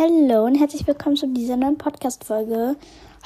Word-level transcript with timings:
Hallo 0.00 0.46
und 0.46 0.54
herzlich 0.54 0.86
willkommen 0.86 1.16
zu 1.16 1.26
dieser 1.26 1.56
neuen 1.56 1.76
Podcast-Folge. 1.76 2.76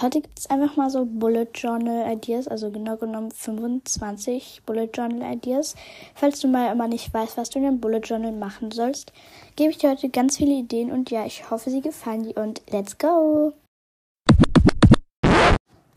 Heute 0.00 0.22
gibt 0.22 0.39
es 0.39 0.48
einfach 0.48 0.75
mal 0.75 0.89
so 0.89 1.05
Bullet 1.05 1.48
Journal 1.52 2.10
Ideas, 2.10 2.48
also 2.48 2.71
genau 2.71 2.97
genommen 2.97 3.31
25 3.31 4.62
Bullet 4.64 4.88
Journal 4.95 5.35
Ideas. 5.35 5.74
Falls 6.14 6.40
du 6.40 6.48
mal 6.48 6.72
immer 6.72 6.88
nicht 6.88 7.12
weißt, 7.12 7.37
was 7.37 7.50
du 7.50 7.58
in 7.58 7.66
einem 7.66 7.79
Bullet 7.79 8.00
Journal 8.00 8.32
machen 8.32 8.71
sollst, 8.71 9.12
gebe 9.54 9.71
ich 9.71 9.77
dir 9.77 9.90
heute 9.90 10.08
ganz 10.08 10.38
viele 10.38 10.54
Ideen 10.54 10.90
und 10.90 11.11
ja, 11.11 11.27
ich 11.27 11.50
hoffe, 11.50 11.69
sie 11.69 11.82
gefallen 11.82 12.22
dir 12.22 12.38
und 12.38 12.62
let's 12.71 12.96
go! 12.96 13.52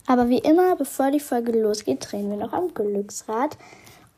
Aber 0.06 0.28
wie 0.28 0.40
immer, 0.40 0.76
bevor 0.76 1.10
die 1.10 1.20
Folge 1.20 1.58
losgeht, 1.58 2.06
drehen 2.12 2.28
wir 2.28 2.36
noch 2.36 2.52
am 2.52 2.74
Glücksrad. 2.74 3.56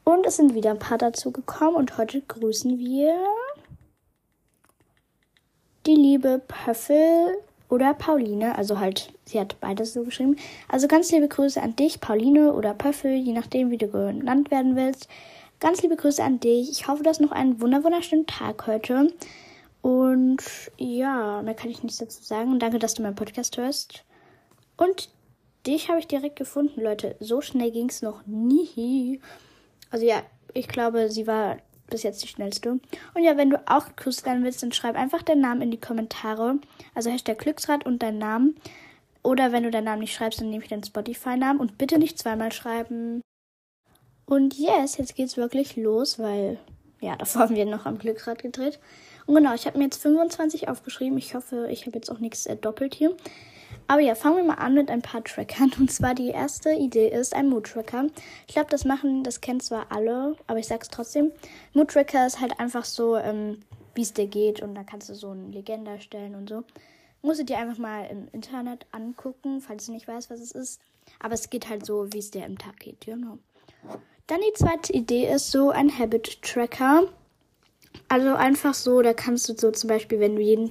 Und 0.03 0.27
es 0.27 0.35
sind 0.35 0.55
wieder 0.55 0.71
ein 0.71 0.81
paar 0.81 0.99
dazu 0.99 1.31
gekommen 1.31 1.77
und 1.77 1.99
heute 1.99 2.21
grüßen 2.21 2.81
wir 2.81 3.15
die 5.89 5.95
liebe 5.95 6.41
Pöffel 6.47 7.39
oder 7.69 7.95
Pauline. 7.95 8.57
Also 8.57 8.79
halt, 8.79 9.13
sie 9.25 9.41
hat 9.41 9.59
beides 9.61 9.95
so 9.95 10.05
geschrieben. 10.05 10.37
Also 10.69 10.87
ganz 10.87 11.11
liebe 11.11 11.29
Grüße 11.29 11.61
an 11.61 11.75
dich, 11.77 12.01
Pauline 12.01 12.53
oder 12.53 12.75
Pöffel, 12.75 13.13
je 13.13 13.33
nachdem, 13.33 13.71
wie 13.71 13.79
du 13.79 13.89
genannt 13.89 14.51
werden 14.51 14.77
willst. 14.77 15.09
Ganz 15.61 15.83
liebe 15.83 15.97
Grüße 15.97 16.23
an 16.23 16.41
dich. 16.41 16.71
Ich 16.71 16.87
hoffe, 16.87 17.03
du 17.03 17.09
hast 17.09 17.21
noch 17.21 17.33
einen 17.33 17.61
wunderschönen 17.61 18.27
Tag 18.27 18.67
heute. 18.67 19.13
Und 19.81 20.43
ja, 20.77 21.41
mehr 21.43 21.55
kann 21.55 21.71
ich 21.71 21.83
nichts 21.83 21.99
dazu 21.99 22.23
sagen. 22.23 22.59
Danke, 22.59 22.79
dass 22.79 22.95
du 22.95 23.03
meinen 23.03 23.15
Podcast 23.15 23.57
hörst. 23.57 24.05
Und 24.77 25.09
dich 25.67 25.89
habe 25.89 26.01
ich 26.01 26.07
direkt 26.07 26.37
gefunden, 26.37 26.83
Leute. 26.83 27.17
So 27.19 27.41
schnell 27.41 27.71
ging 27.71 27.89
es 27.89 28.03
noch 28.03 28.27
nie. 28.27 29.21
Also 29.91 30.05
ja, 30.05 30.23
ich 30.53 30.69
glaube, 30.69 31.11
sie 31.11 31.27
war 31.27 31.57
bis 31.91 32.03
jetzt 32.03 32.23
die 32.23 32.29
schnellste. 32.29 32.73
Und 32.73 33.23
ja, 33.23 33.37
wenn 33.37 33.51
du 33.51 33.63
auch 33.67 33.87
gegrüßt 33.87 34.25
werden 34.27 34.45
willst, 34.45 34.63
dann 34.63 34.73
schreib 34.73 34.97
einfach 34.97 35.23
deinen 35.23 35.41
Namen 35.41 35.63
in 35.63 35.71
die 35.71 35.81
Kommentare. 35.81 36.59
Also 36.95 37.11
Hashtag 37.11 37.39
Glücksrad 37.39 37.87
und 37.87 38.03
deinen 38.03 38.19
Namen. 38.19 38.57
Oder 39.23 39.53
wenn 39.53 39.65
du 39.65 39.71
deinen 39.71 39.85
Namen 39.85 40.01
nicht 40.01 40.15
schreibst, 40.15 40.41
dann 40.41 40.51
nehme 40.51 40.63
ich 40.63 40.71
deinen 40.71 40.85
Spotify-Namen. 40.85 41.61
Und 41.61 41.79
bitte 41.79 41.99
nicht 41.99 42.19
zweimal 42.19 42.53
schreiben. 42.53 43.21
Und 44.27 44.59
yes, 44.59 44.97
jetzt 44.99 45.17
geht's 45.17 45.37
wirklich 45.37 45.77
los, 45.77 46.19
weil, 46.19 46.59
ja, 47.01 47.17
davor 47.19 47.43
haben 47.43 47.57
wir 47.57 47.67
noch 47.67 47.87
am 47.87 47.99
Glücksrad 47.99 48.43
gedreht. 48.43 48.79
Und 49.27 49.35
genau, 49.35 49.55
ich 49.55 49.67
habe 49.67 49.79
mir 49.79 49.85
jetzt 49.85 50.03
25 50.03 50.69
aufgeschrieben. 50.69 51.19
Ich 51.19 51.35
hoffe, 51.35 51.69
ich 51.71 51.87
habe 51.87 51.97
jetzt 51.97 52.11
auch 52.11 52.19
nichts 52.19 52.47
äh, 52.47 52.57
doppelt 52.57 52.95
hier. 52.95 53.15
Aber 53.89 54.03
ja, 54.03 54.15
fangen 54.15 54.37
wir 54.37 54.45
mal 54.45 54.55
an 54.55 54.75
mit 54.75 54.91
ein 54.91 55.01
paar 55.01 55.25
Trackern. 55.25 55.73
Und 55.79 55.91
zwar 55.91 56.15
die 56.15 56.29
erste 56.29 56.73
Idee 56.73 57.09
ist 57.09 57.35
ein 57.35 57.49
Mood-Tracker. 57.49 58.07
Ich 58.47 58.55
glaube, 58.55 58.71
das 58.71 58.85
machen, 58.85 59.25
das 59.25 59.41
kennen 59.41 59.61
zwar 59.61 59.91
alle, 59.91 60.37
aber 60.47 60.59
ich 60.59 60.69
sag's 60.69 60.89
trotzdem. 60.89 61.33
Mood-Tracker 61.73 62.27
ist 62.27 62.39
halt 62.41 62.61
einfach 62.61 62.85
so, 62.85 63.17
ähm, 63.17 63.61
wie 63.95 64.03
es 64.03 64.13
dir 64.13 64.27
geht. 64.27 64.61
Und 64.61 64.75
da 64.75 64.85
kannst 64.85 65.09
du 65.09 65.15
so 65.15 65.31
eine 65.31 65.49
Legende 65.49 65.91
erstellen 65.93 66.35
und 66.35 66.51
so. 66.51 66.65
Musst 67.23 67.41
du 67.41 67.45
dir 67.45 67.57
einfach 67.57 67.79
mal 67.79 68.05
im 68.11 68.29
Internet 68.33 68.87
angucken, 68.93 69.63
falls 69.63 69.87
du 69.87 69.93
nicht 69.93 70.07
weißt, 70.07 70.31
was 70.31 70.41
es 70.41 70.53
ist. 70.53 70.81
Aber 71.19 71.33
es 71.33 71.49
geht 71.49 71.71
halt 71.71 71.87
so, 71.87 72.13
wie 72.13 72.19
es 72.19 72.31
dir 72.31 72.45
im 72.45 72.59
Tag 72.59 72.79
geht, 72.79 73.07
genau. 73.07 73.39
Dann 74.27 74.41
die 74.41 74.53
zweite 74.53 74.93
Idee 74.93 75.33
ist 75.33 75.51
so 75.51 75.71
ein 75.71 75.99
Habit-Tracker. 75.99 77.05
Also 78.09 78.35
einfach 78.35 78.75
so, 78.75 79.01
da 79.01 79.15
kannst 79.15 79.49
du 79.49 79.55
so 79.57 79.71
zum 79.71 79.89
Beispiel, 79.89 80.21
wenn 80.21 80.37
du 80.37 80.43
jeden 80.43 80.69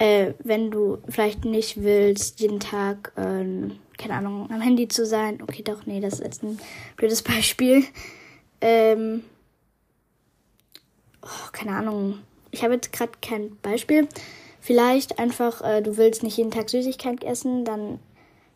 äh, 0.00 0.32
wenn 0.42 0.70
du 0.70 0.98
vielleicht 1.08 1.44
nicht 1.44 1.82
willst, 1.82 2.40
jeden 2.40 2.58
Tag, 2.58 3.12
ähm, 3.18 3.78
keine 3.98 4.14
Ahnung, 4.14 4.50
am 4.50 4.62
Handy 4.62 4.88
zu 4.88 5.04
sein. 5.04 5.42
Okay, 5.42 5.62
doch, 5.62 5.84
nee, 5.84 6.00
das 6.00 6.14
ist 6.14 6.24
jetzt 6.24 6.42
ein 6.42 6.58
blödes 6.96 7.22
Beispiel. 7.22 7.84
Ähm, 8.62 9.22
oh, 11.20 11.50
keine 11.52 11.72
Ahnung. 11.72 12.18
Ich 12.50 12.64
habe 12.64 12.74
jetzt 12.74 12.94
gerade 12.94 13.12
kein 13.20 13.56
Beispiel. 13.60 14.08
Vielleicht 14.58 15.18
einfach, 15.18 15.60
äh, 15.60 15.82
du 15.82 15.98
willst 15.98 16.22
nicht 16.22 16.38
jeden 16.38 16.50
Tag 16.50 16.70
Süßigkeit 16.70 17.22
essen, 17.22 17.66
dann 17.66 17.98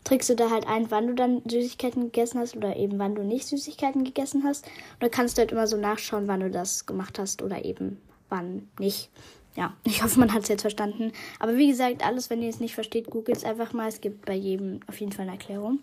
trägst 0.03 0.31
du 0.31 0.36
da 0.36 0.48
halt 0.48 0.67
ein, 0.67 0.91
wann 0.91 1.08
du 1.08 1.14
dann 1.14 1.42
Süßigkeiten 1.47 2.05
gegessen 2.05 2.41
hast 2.41 2.56
oder 2.56 2.77
eben 2.77 2.98
wann 2.98 3.14
du 3.14 3.23
nicht 3.23 3.47
Süßigkeiten 3.47 4.05
gegessen 4.05 4.45
hast. 4.45 4.64
Und 4.64 5.02
dann 5.02 5.11
kannst 5.11 5.36
du 5.36 5.40
halt 5.40 5.52
immer 5.52 5.67
so 5.67 5.77
nachschauen, 5.77 6.27
wann 6.27 6.40
du 6.40 6.51
das 6.51 6.86
gemacht 6.86 7.19
hast 7.19 7.42
oder 7.42 7.67
eben 7.67 8.01
wann 8.30 8.69
nicht 8.79 9.11
ja, 9.57 9.73
ich 9.85 10.03
hoffe, 10.03 10.19
man 10.19 10.33
hat 10.33 10.42
es 10.42 10.48
jetzt 10.48 10.63
verstanden. 10.63 11.13
Aber 11.39 11.57
wie 11.57 11.69
gesagt, 11.69 12.05
alles, 12.05 12.29
wenn 12.31 12.42
ihr 12.42 12.48
es 12.48 12.61
nicht 12.61 12.75
versteht, 12.75 13.11
googelt 13.11 13.37
es 13.37 13.45
einfach 13.45 13.73
mal. 13.73 13.89
Es 13.89 14.01
gibt 14.01 14.25
bei 14.27 14.35
jedem 14.35 14.81
auf 14.89 14.98
jeden 14.98 15.13
Fall 15.13 15.23
eine 15.23 15.33
Erklärung. 15.33 15.81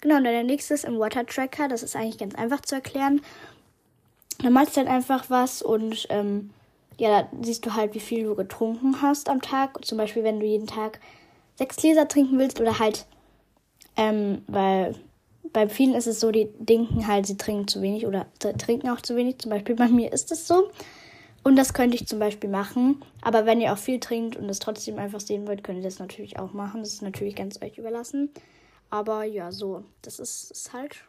Genau, 0.00 0.16
und 0.16 0.24
dann 0.24 0.32
der 0.32 0.44
nächste 0.44 0.74
ist 0.74 0.84
im 0.84 0.98
Water 0.98 1.26
Tracker. 1.26 1.68
Das 1.68 1.82
ist 1.82 1.96
eigentlich 1.96 2.18
ganz 2.18 2.34
einfach 2.34 2.60
zu 2.60 2.76
erklären. 2.76 3.20
Da 4.38 4.50
malst 4.50 4.76
du 4.76 4.80
halt 4.80 4.88
einfach 4.88 5.28
was 5.28 5.62
und 5.62 6.06
ähm, 6.10 6.50
ja, 6.98 7.22
da 7.22 7.28
siehst 7.42 7.66
du 7.66 7.74
halt, 7.74 7.94
wie 7.94 8.00
viel 8.00 8.24
du 8.24 8.34
getrunken 8.34 9.00
hast 9.02 9.28
am 9.28 9.40
Tag. 9.40 9.84
Zum 9.84 9.98
Beispiel, 9.98 10.22
wenn 10.22 10.40
du 10.40 10.46
jeden 10.46 10.66
Tag 10.66 11.00
sechs 11.56 11.76
Gläser 11.76 12.06
trinken 12.06 12.38
willst 12.38 12.60
oder 12.60 12.78
halt, 12.78 13.06
ähm, 13.96 14.42
weil 14.46 14.94
bei 15.52 15.68
vielen 15.68 15.94
ist 15.94 16.06
es 16.06 16.20
so, 16.20 16.30
die 16.30 16.48
denken 16.58 17.06
halt, 17.06 17.26
sie 17.26 17.36
trinken 17.36 17.68
zu 17.68 17.80
wenig 17.80 18.06
oder 18.06 18.26
trinken 18.38 18.88
auch 18.90 19.00
zu 19.00 19.16
wenig. 19.16 19.38
Zum 19.38 19.50
Beispiel 19.50 19.74
bei 19.74 19.88
mir 19.88 20.12
ist 20.12 20.30
es 20.30 20.46
so. 20.46 20.70
Und 21.44 21.56
das 21.56 21.74
könnte 21.74 21.94
ich 21.94 22.08
zum 22.08 22.18
Beispiel 22.18 22.48
machen. 22.48 23.04
Aber 23.20 23.44
wenn 23.44 23.60
ihr 23.60 23.72
auch 23.72 23.78
viel 23.78 24.00
trinkt 24.00 24.34
und 24.36 24.48
es 24.48 24.58
trotzdem 24.58 24.98
einfach 24.98 25.20
sehen 25.20 25.46
wollt, 25.46 25.62
könnt 25.62 25.78
ihr 25.78 25.84
das 25.84 25.98
natürlich 25.98 26.38
auch 26.38 26.54
machen. 26.54 26.80
Das 26.80 26.94
ist 26.94 27.02
natürlich 27.02 27.36
ganz 27.36 27.60
euch 27.62 27.76
überlassen. 27.76 28.30
Aber 28.88 29.24
ja, 29.24 29.52
so. 29.52 29.84
Das 30.00 30.18
ist, 30.18 30.50
ist 30.50 30.72
halt. 30.72 31.04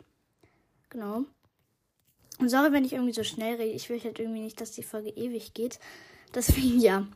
Genau. 0.89 1.23
Und 2.37 2.49
sorry, 2.49 2.73
wenn 2.73 2.83
ich 2.83 2.93
irgendwie 2.93 3.13
so 3.13 3.23
schnell 3.23 3.55
rede. 3.55 3.71
Ich 3.71 3.89
will 3.89 4.03
halt 4.03 4.19
irgendwie 4.19 4.41
nicht, 4.41 4.59
dass 4.59 4.71
die 4.71 4.83
Folge 4.83 5.09
ewig 5.09 5.53
geht. 5.53 5.79
Deswegen 6.33 6.79
ja. 6.81 7.07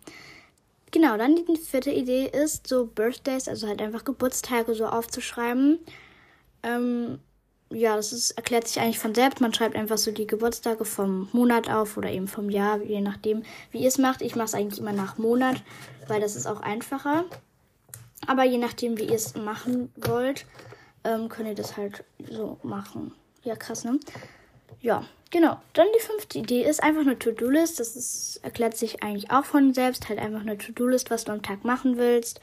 Genau, 0.92 1.18
dann 1.18 1.36
die 1.36 1.58
vierte 1.58 1.92
Idee 1.92 2.26
ist, 2.26 2.68
so 2.68 2.86
Birthdays, 2.86 3.48
also 3.48 3.68
halt 3.68 3.82
einfach 3.82 4.06
Geburtstage 4.06 4.74
so 4.74 4.88
aufzuschreiben. 4.88 5.80
Ähm, 6.64 7.20
ja, 7.72 7.96
das 7.96 8.14
ist, 8.14 8.32
erklärt 8.32 8.68
sich 8.68 8.80
eigentlich 8.80 9.00
von 9.00 9.14
selbst. 9.14 9.42
Man 9.42 9.54
schreibt 9.54 9.76
einfach 9.76 9.98
so 9.98 10.12
die 10.12 10.28
Geburtstage 10.28 10.86
vom 10.86 11.30
Monat 11.34 11.70
auf 11.70 11.98
oder 11.98 12.10
eben 12.10 12.28
vom 12.28 12.50
Jahr, 12.50 12.82
je 12.82 13.02
nachdem, 13.02 13.44
wie 13.72 13.80
ihr 13.80 13.88
es 13.88 13.98
macht. 13.98 14.22
Ich 14.22 14.36
mache 14.36 14.46
es 14.46 14.56
eigentlich 14.56 14.80
immer 14.80 14.94
nach 14.94 15.18
Monat, 15.18 15.62
weil 16.08 16.20
das 16.20 16.36
ist 16.36 16.48
auch 16.48 16.62
einfacher. 16.62 17.26
Aber 18.28 18.44
je 18.44 18.58
nachdem, 18.58 18.98
wie 18.98 19.04
ihr 19.04 19.16
es 19.16 19.36
machen 19.36 19.92
wollt, 19.96 20.46
ähm, 21.04 21.30
könnt 21.30 21.48
ihr 21.48 21.56
das 21.56 21.78
halt 21.78 22.04
so 22.30 22.58
machen. 22.64 23.14
Ja, 23.44 23.56
krass, 23.56 23.84
ne? 23.84 24.00
Ja, 24.82 25.06
genau. 25.30 25.60
Dann 25.74 25.88
die 25.96 26.04
fünfte 26.04 26.40
Idee 26.40 26.64
ist 26.64 26.82
einfach 26.82 27.02
eine 27.02 27.20
To-Do-List. 27.20 27.80
Das 27.80 27.96
ist, 27.96 28.40
erklärt 28.44 28.78
sich 28.78 29.04
eigentlich 29.04 29.32
auch 29.32 29.46
von 29.46 29.74
selbst. 29.74 30.10
Halt 30.10 30.20
einfach 30.20 30.42
eine 30.42 30.58
To-Do-List, 30.58 31.12
was 31.12 31.26
du 31.26 31.32
am 31.32 31.42
Tag 31.42 31.64
machen 31.64 31.98
willst. 31.98 32.42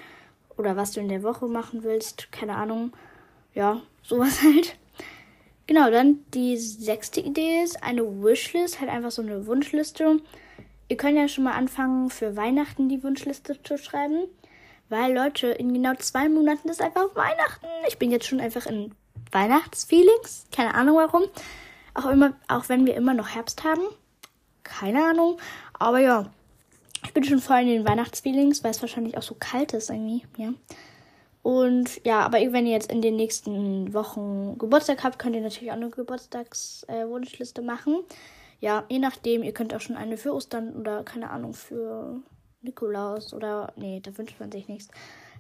Oder 0.57 0.77
was 0.77 0.93
du 0.93 1.01
in 1.01 1.09
der 1.09 1.23
Woche 1.23 1.47
machen 1.47 1.83
willst. 1.83 2.31
Keine 2.33 2.57
Ahnung. 2.57 2.93
Ja, 3.55 3.83
sowas 4.03 4.41
halt. 4.43 4.77
Genau, 5.67 5.91
dann 5.91 6.25
die 6.33 6.57
sechste 6.57 7.21
Idee 7.21 7.63
ist 7.63 7.83
eine 7.83 8.03
Wishlist, 8.23 8.81
halt 8.81 8.91
einfach 8.91 9.11
so 9.11 9.23
eine 9.23 9.47
Wunschliste. 9.47 10.21
Ihr 10.89 10.97
könnt 10.97 11.17
ja 11.17 11.27
schon 11.27 11.45
mal 11.45 11.55
anfangen, 11.55 12.11
für 12.11 12.37
Weihnachten 12.37 12.89
die 12.89 13.03
Wunschliste 13.03 13.61
zu 13.63 13.77
schreiben. 13.77 14.29
Weil, 14.89 15.13
Leute, 15.13 15.49
in 15.49 15.73
genau 15.73 15.95
zwei 15.95 16.29
Monaten 16.29 16.69
ist 16.69 16.81
einfach 16.81 17.15
Weihnachten. 17.17 17.67
Ich 17.89 17.99
bin 17.99 18.13
jetzt 18.13 18.27
schon 18.27 18.41
einfach 18.41 18.67
in 18.67 18.95
Weihnachtsfeelings. 19.33 20.47
Keine 20.53 20.75
Ahnung 20.75 20.97
warum. 20.97 21.25
Auch 21.95 22.07
immer, 22.07 22.35
auch 22.47 22.69
wenn 22.69 22.87
wir 22.87 22.95
immer 22.95 23.15
noch 23.15 23.35
Herbst 23.35 23.65
haben. 23.65 23.83
Keine 24.63 25.05
Ahnung. 25.05 25.39
Aber 25.73 25.99
ja. 25.99 26.31
Ich 27.05 27.13
bin 27.13 27.25
schon 27.25 27.41
voll 27.41 27.61
in 27.61 27.69
den 27.69 27.89
Weihnachtsfeelings, 27.89 28.63
weil 28.63 28.71
es 28.71 28.81
wahrscheinlich 28.81 29.17
auch 29.17 29.23
so 29.23 29.37
kalt 29.39 29.73
ist 29.73 29.91
irgendwie, 29.91 30.25
ja. 30.37 30.53
Und 31.47 32.05
ja, 32.05 32.23
aber 32.23 32.39
wenn 32.39 32.67
ihr 32.67 32.73
jetzt 32.73 32.91
in 32.91 33.03
den 33.03 33.15
nächsten 33.15 33.95
Wochen 33.95 34.59
Geburtstag 34.59 35.05
habt, 35.05 35.21
könnt 35.21 35.37
ihr 35.37 35.43
natürlich 35.43 35.71
auch 35.71 35.77
eine 35.77 35.91
Geburtstagswunschliste 35.91 37.61
äh, 37.61 37.65
machen. 37.65 38.03
Ja, 38.59 38.85
je 38.89 38.99
nachdem, 38.99 39.45
ihr 39.45 39.53
könnt 39.53 39.73
auch 39.73 39.81
schon 39.81 39.95
eine 39.95 40.17
für 40.17 40.35
Ostern 40.35 40.75
oder 40.75 41.05
keine 41.05 41.31
Ahnung 41.31 41.55
für 41.55 42.21
Nikolaus 42.63 43.33
oder 43.33 43.73
nee, 43.77 44.01
da 44.01 44.19
wünscht 44.19 44.41
man 44.41 44.51
sich 44.51 44.67
nichts. 44.67 44.89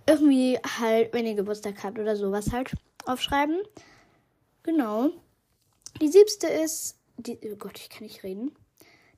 Irgendwie 0.08 0.60
halt, 0.78 1.12
wenn 1.12 1.26
ihr 1.26 1.34
Geburtstag 1.34 1.82
habt 1.82 1.98
oder 1.98 2.14
sowas 2.14 2.52
halt 2.52 2.70
aufschreiben. 3.04 3.58
Genau. 4.62 5.10
Die 6.00 6.06
siebte 6.06 6.46
ist, 6.46 7.00
die, 7.16 7.36
oh 7.52 7.56
Gott, 7.56 7.80
ich 7.80 7.90
kann 7.90 8.04
nicht 8.04 8.22
reden. 8.22 8.52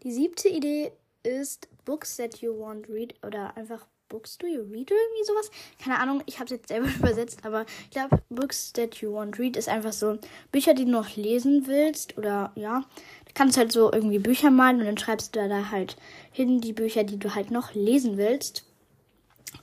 Die 0.04 0.12
siebte 0.12 0.48
Idee 0.48 0.92
ist 1.22 1.68
Books 1.84 2.16
that 2.16 2.38
you 2.38 2.54
won't 2.54 2.88
read 2.88 3.14
oder 3.22 3.54
einfach 3.58 3.86
Books 4.08 4.38
Do 4.38 4.46
You 4.46 4.62
Read 4.62 4.90
oder 4.90 5.00
irgendwie 5.00 5.24
sowas. 5.24 5.50
Keine 5.82 5.98
Ahnung, 5.98 6.22
ich 6.26 6.36
habe 6.36 6.46
es 6.46 6.50
jetzt 6.50 6.68
selber 6.68 6.88
übersetzt, 6.98 7.44
aber 7.44 7.66
ich 7.84 7.90
glaube, 7.90 8.22
Books 8.30 8.72
That 8.72 8.96
You 8.96 9.16
Won't 9.16 9.38
Read 9.38 9.56
ist 9.56 9.68
einfach 9.68 9.92
so 9.92 10.18
Bücher, 10.52 10.74
die 10.74 10.84
du 10.84 10.90
noch 10.90 11.16
lesen 11.16 11.66
willst 11.66 12.16
oder 12.18 12.52
ja. 12.54 12.84
Du 13.26 13.32
kannst 13.34 13.56
halt 13.56 13.72
so 13.72 13.92
irgendwie 13.92 14.18
Bücher 14.18 14.50
malen 14.50 14.80
und 14.80 14.86
dann 14.86 14.98
schreibst 14.98 15.36
du 15.36 15.48
da 15.48 15.70
halt 15.70 15.96
hin 16.32 16.60
die 16.60 16.72
Bücher, 16.72 17.04
die 17.04 17.18
du 17.18 17.34
halt 17.34 17.50
noch 17.50 17.74
lesen 17.74 18.16
willst. 18.16 18.64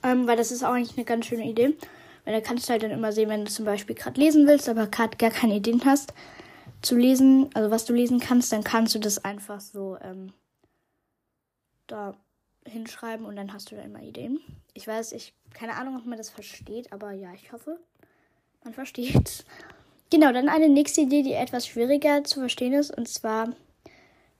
Ähm, 0.02 0.26
weil 0.26 0.36
das 0.36 0.52
ist 0.52 0.64
auch 0.64 0.72
eigentlich 0.72 0.96
eine 0.96 1.04
ganz 1.04 1.26
schöne 1.26 1.48
Idee. 1.48 1.76
Weil 2.24 2.34
da 2.34 2.40
kannst 2.40 2.68
du 2.68 2.72
halt 2.72 2.82
dann 2.82 2.90
immer 2.90 3.12
sehen, 3.12 3.28
wenn 3.28 3.44
du 3.44 3.50
zum 3.50 3.64
Beispiel 3.64 3.94
gerade 3.94 4.20
lesen 4.20 4.46
willst, 4.46 4.68
aber 4.68 4.86
gerade 4.86 5.16
gar 5.16 5.30
keine 5.30 5.56
Ideen 5.56 5.84
hast 5.84 6.12
zu 6.82 6.96
lesen, 6.96 7.50
also 7.54 7.70
was 7.70 7.84
du 7.84 7.92
lesen 7.92 8.20
kannst, 8.20 8.52
dann 8.52 8.64
kannst 8.64 8.94
du 8.94 8.98
das 8.98 9.24
einfach 9.24 9.60
so 9.60 9.96
ähm, 10.00 10.32
da 11.86 12.14
hinschreiben 12.66 13.26
und 13.26 13.36
dann 13.36 13.52
hast 13.52 13.70
du 13.70 13.76
da 13.76 13.82
immer 13.82 14.02
Ideen. 14.02 14.40
Ich 14.74 14.86
weiß, 14.86 15.12
ich 15.12 15.34
keine 15.54 15.74
Ahnung, 15.74 15.96
ob 15.96 16.04
man 16.04 16.18
das 16.18 16.30
versteht, 16.30 16.92
aber 16.92 17.12
ja, 17.12 17.32
ich 17.32 17.52
hoffe, 17.52 17.78
man 18.64 18.74
versteht. 18.74 19.44
Genau, 20.08 20.30
dann 20.30 20.48
eine 20.48 20.68
nächste 20.68 21.00
Idee, 21.00 21.24
die 21.24 21.32
etwas 21.32 21.66
schwieriger 21.66 22.22
zu 22.22 22.38
verstehen 22.38 22.74
ist, 22.74 22.96
und 22.96 23.08
zwar 23.08 23.48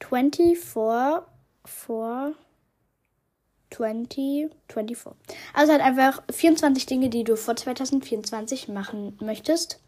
24 0.01 0.57
for 0.57 1.27
20, 3.71 4.49
24. 4.69 4.97
Also 5.55 5.73
halt 5.73 5.83
einfach 5.83 6.23
24 6.31 6.87
Dinge, 6.87 7.09
die 7.09 7.25
du 7.25 7.37
vor 7.37 7.57
2024 7.57 8.69
machen 8.69 9.19
möchtest. 9.21 9.81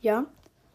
Ja. 0.00 0.24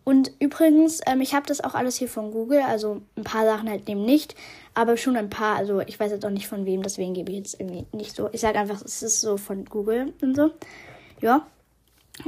Und 0.05 0.31
übrigens, 0.39 1.01
ähm, 1.07 1.19
ich 1.19 1.33
habe 1.33 1.47
das 1.47 1.61
auch 1.61 1.73
alles 1.73 1.95
hier 1.95 2.07
von 2.07 2.31
Google, 2.31 2.61
also 2.61 3.01
ein 3.17 3.23
paar 3.23 3.43
Sachen 3.43 3.67
halt 3.67 3.89
eben 3.89 4.05
nicht, 4.05 4.35
aber 4.75 4.97
schon 4.97 5.17
ein 5.17 5.31
paar, 5.31 5.57
also 5.57 5.81
ich 5.81 5.99
weiß 5.99 6.11
jetzt 6.11 6.23
auch 6.23 6.29
nicht 6.29 6.47
von 6.47 6.65
wem, 6.65 6.83
deswegen 6.83 7.15
gebe 7.15 7.31
ich 7.31 7.37
jetzt 7.39 7.59
irgendwie 7.59 7.87
nicht 7.91 8.15
so. 8.15 8.29
Ich 8.31 8.41
sage 8.41 8.59
einfach, 8.59 8.83
es 8.83 9.01
ist 9.01 9.19
so 9.19 9.37
von 9.37 9.65
Google 9.65 10.13
und 10.21 10.35
so. 10.35 10.51
Ja. 11.21 11.47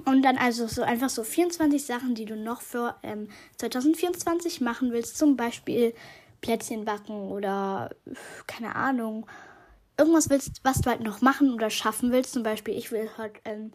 Und 0.06 0.24
dann 0.24 0.38
also 0.38 0.66
so 0.68 0.82
einfach 0.82 1.10
so 1.10 1.24
24 1.24 1.86
Sachen, 1.86 2.16
die 2.16 2.26
du 2.26 2.36
noch 2.36 2.62
für 2.62 2.96
ähm, 3.04 3.30
2024 3.58 4.60
machen 4.60 4.92
willst. 4.92 5.18
Zum 5.18 5.38
Beispiel 5.38 5.94
Plätzchen 6.42 6.84
backen 6.84 7.30
oder 7.30 7.92
keine 8.48 8.76
Ahnung. 8.76 9.28
Irgendwas 10.00 10.32
willst, 10.32 10.62
was 10.64 10.82
du 10.82 10.90
halt 10.90 11.02
noch 11.02 11.22
machen 11.22 11.54
oder 11.54 11.70
schaffen 11.70 12.12
willst. 12.12 12.34
Zum 12.34 12.42
Beispiel, 12.42 12.76
ich 12.76 12.92
will 12.92 13.08
heute, 13.18 13.40
ähm, 13.46 13.72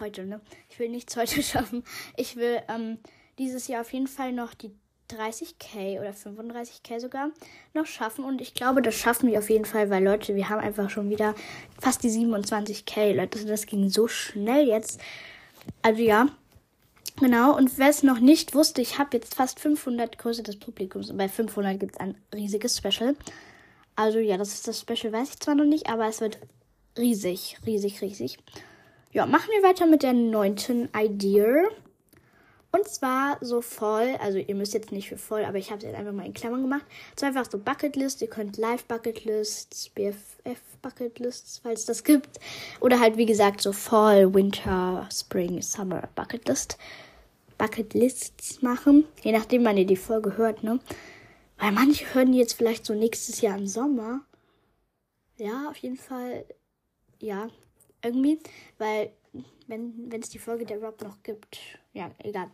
heute, 0.00 0.24
ne? 0.24 0.40
Ich 0.70 0.78
will 0.78 0.88
nichts 0.88 1.14
heute 1.16 1.42
schaffen. 1.42 1.84
Ich 2.16 2.36
will 2.36 2.62
ähm, 2.68 2.98
dieses 3.38 3.68
Jahr 3.68 3.82
auf 3.82 3.92
jeden 3.92 4.06
Fall 4.06 4.32
noch 4.32 4.54
die 4.54 4.72
30k 5.10 6.00
oder 6.00 6.10
35k 6.10 7.00
sogar 7.00 7.30
noch 7.72 7.86
schaffen. 7.86 8.24
Und 8.24 8.40
ich 8.40 8.54
glaube, 8.54 8.82
das 8.82 8.94
schaffen 8.94 9.30
wir 9.30 9.38
auf 9.38 9.50
jeden 9.50 9.64
Fall, 9.64 9.90
weil 9.90 10.04
Leute, 10.04 10.34
wir 10.34 10.48
haben 10.48 10.60
einfach 10.60 10.90
schon 10.90 11.08
wieder 11.08 11.34
fast 11.80 12.02
die 12.02 12.10
27k. 12.10 13.14
Leute, 13.14 13.44
das 13.46 13.66
ging 13.66 13.88
so 13.88 14.06
schnell 14.06 14.68
jetzt. 14.68 15.00
Also 15.82 16.02
ja, 16.02 16.28
genau. 17.20 17.56
Und 17.56 17.78
wer 17.78 17.88
es 17.88 18.02
noch 18.02 18.20
nicht 18.20 18.54
wusste, 18.54 18.82
ich 18.82 18.98
habe 18.98 19.16
jetzt 19.16 19.34
fast 19.34 19.60
500 19.60 20.18
Kurse 20.18 20.42
des 20.42 20.58
Publikums. 20.58 21.10
Und 21.10 21.16
bei 21.16 21.28
500 21.28 21.80
gibt 21.80 21.94
es 21.94 22.00
ein 22.00 22.16
riesiges 22.34 22.76
Special. 22.76 23.16
Also 23.96 24.18
ja, 24.18 24.36
das 24.36 24.54
ist 24.54 24.68
das 24.68 24.80
Special, 24.80 25.12
weiß 25.12 25.30
ich 25.30 25.40
zwar 25.40 25.54
noch 25.54 25.64
nicht, 25.64 25.88
aber 25.88 26.06
es 26.06 26.20
wird 26.20 26.38
riesig, 26.96 27.56
riesig, 27.64 28.02
riesig. 28.02 28.38
Ja, 29.12 29.24
machen 29.24 29.48
wir 29.50 29.68
weiter 29.68 29.86
mit 29.86 30.02
der 30.02 30.12
neunten 30.12 30.90
Idea. 30.94 31.46
Und 32.70 32.86
zwar 32.86 33.38
so 33.40 33.62
voll, 33.62 34.16
also 34.20 34.36
ihr 34.38 34.54
müsst 34.54 34.74
jetzt 34.74 34.92
nicht 34.92 35.08
für 35.08 35.16
voll, 35.16 35.44
aber 35.44 35.56
ich 35.56 35.70
habe 35.70 35.78
es 35.78 35.84
jetzt 35.84 35.96
einfach 35.96 36.12
mal 36.12 36.26
in 36.26 36.34
Klammern 36.34 36.62
gemacht. 36.62 36.84
So 37.18 37.24
einfach 37.24 37.50
so 37.50 37.58
Bucketlist. 37.58 38.20
Ihr 38.20 38.28
könnt 38.28 38.58
Live 38.58 38.84
Bucketlists, 38.84 39.88
BFF 39.90 40.60
Bucketlists, 40.82 41.60
falls 41.62 41.86
das 41.86 42.04
gibt. 42.04 42.38
Oder 42.80 43.00
halt 43.00 43.16
wie 43.16 43.24
gesagt 43.24 43.62
so 43.62 43.72
Fall, 43.72 44.34
Winter, 44.34 45.08
Spring, 45.10 45.62
Summer 45.62 46.08
Bucketlist. 46.14 46.76
Bucketlists 47.56 48.60
machen. 48.60 49.04
Je 49.22 49.32
nachdem, 49.32 49.64
wann 49.64 49.78
ihr 49.78 49.86
die 49.86 49.96
Folge 49.96 50.36
hört, 50.36 50.62
ne? 50.62 50.78
Weil 51.58 51.72
manche 51.72 52.14
hören 52.14 52.34
jetzt 52.34 52.52
vielleicht 52.52 52.86
so 52.86 52.94
nächstes 52.94 53.40
Jahr 53.40 53.56
im 53.56 53.66
Sommer. 53.66 54.20
Ja, 55.36 55.68
auf 55.70 55.76
jeden 55.78 55.96
Fall. 55.96 56.44
Ja, 57.18 57.48
irgendwie. 58.02 58.38
Weil 58.78 59.10
wenn 59.66 60.10
es 60.20 60.30
die 60.30 60.38
Folge 60.38 60.64
der 60.64 60.82
Rob 60.82 61.02
noch 61.02 61.22
gibt. 61.22 61.58
Ja, 61.92 62.10
egal. 62.18 62.50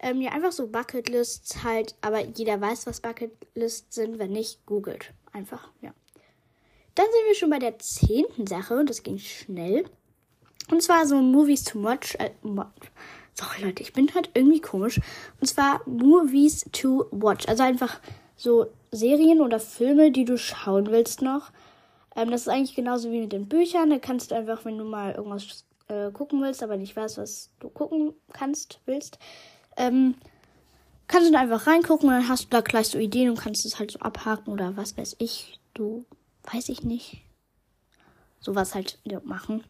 Ähm, 0.00 0.20
ja, 0.20 0.32
einfach 0.32 0.52
so 0.52 0.66
Bucketlists 0.66 1.62
halt, 1.62 1.94
aber 2.00 2.24
jeder 2.24 2.60
weiß, 2.60 2.86
was 2.86 3.00
Bucketlists 3.00 3.94
sind. 3.94 4.18
Wenn 4.18 4.32
nicht, 4.32 4.64
googelt. 4.66 5.12
Einfach, 5.32 5.70
ja. 5.80 5.94
Dann 6.94 7.06
sind 7.06 7.26
wir 7.26 7.34
schon 7.34 7.50
bei 7.50 7.58
der 7.58 7.78
zehnten 7.78 8.46
Sache 8.46 8.78
und 8.78 8.90
das 8.90 9.02
ging 9.02 9.18
schnell. 9.18 9.84
Und 10.70 10.82
zwar 10.82 11.06
so 11.06 11.16
Movies 11.16 11.64
to 11.64 11.82
watch. 11.82 12.14
Äh, 12.16 12.30
sorry 13.34 13.62
Leute, 13.62 13.82
ich 13.82 13.92
bin 13.92 14.12
halt 14.14 14.30
irgendwie 14.34 14.60
komisch. 14.60 15.00
Und 15.40 15.46
zwar 15.46 15.82
Movies 15.86 16.64
to 16.72 17.06
watch. 17.10 17.46
Also 17.48 17.62
einfach 17.62 18.00
so 18.34 18.66
Serien 18.90 19.40
oder 19.40 19.60
Filme, 19.60 20.10
die 20.10 20.24
du 20.24 20.38
schauen 20.38 20.86
willst 20.90 21.22
noch. 21.22 21.52
Ähm, 22.16 22.30
das 22.30 22.42
ist 22.42 22.48
eigentlich 22.48 22.74
genauso 22.74 23.12
wie 23.12 23.20
mit 23.20 23.32
den 23.32 23.46
Büchern. 23.46 23.90
Da 23.90 23.98
kannst 23.98 24.30
du 24.30 24.34
einfach, 24.34 24.64
wenn 24.64 24.78
du 24.78 24.84
mal 24.84 25.14
irgendwas 25.14 25.65
äh, 25.88 26.10
gucken 26.10 26.42
willst, 26.42 26.62
aber 26.62 26.76
nicht 26.76 26.96
weißt, 26.96 27.18
was 27.18 27.50
du 27.60 27.68
gucken 27.68 28.14
kannst, 28.32 28.80
willst, 28.86 29.18
ähm, 29.76 30.14
kannst 31.06 31.28
du 31.28 31.32
da 31.32 31.40
einfach 31.40 31.66
reingucken 31.66 32.08
und 32.08 32.14
dann 32.14 32.28
hast 32.28 32.44
du 32.44 32.48
da 32.50 32.60
gleich 32.60 32.88
so 32.88 32.98
Ideen 32.98 33.30
und 33.30 33.38
kannst 33.38 33.64
es 33.64 33.78
halt 33.78 33.90
so 33.90 33.98
abhaken 34.00 34.52
oder 34.52 34.76
was 34.76 34.96
weiß 34.96 35.16
ich. 35.18 35.60
Du, 35.74 36.04
weiß 36.52 36.68
ich 36.68 36.82
nicht. 36.82 37.22
Sowas 38.40 38.74
halt 38.74 38.98
ja, 39.04 39.20
machen. 39.24 39.64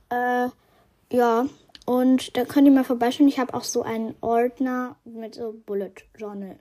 Äh, 0.09 0.49
ja, 1.15 1.47
und 1.85 2.35
da 2.35 2.47
könnt 2.47 2.67
ihr 2.67 2.73
mal 2.73 2.85
vorbeischauen. 2.85 3.29
Ich 3.29 3.39
habe 3.39 3.53
auch 3.53 3.65
so 3.65 3.83
einen 3.83 4.15
Ordner 4.23 4.97
mit 5.05 5.35
so 5.35 5.55
Bullet 5.67 5.93
Journal. 6.17 6.59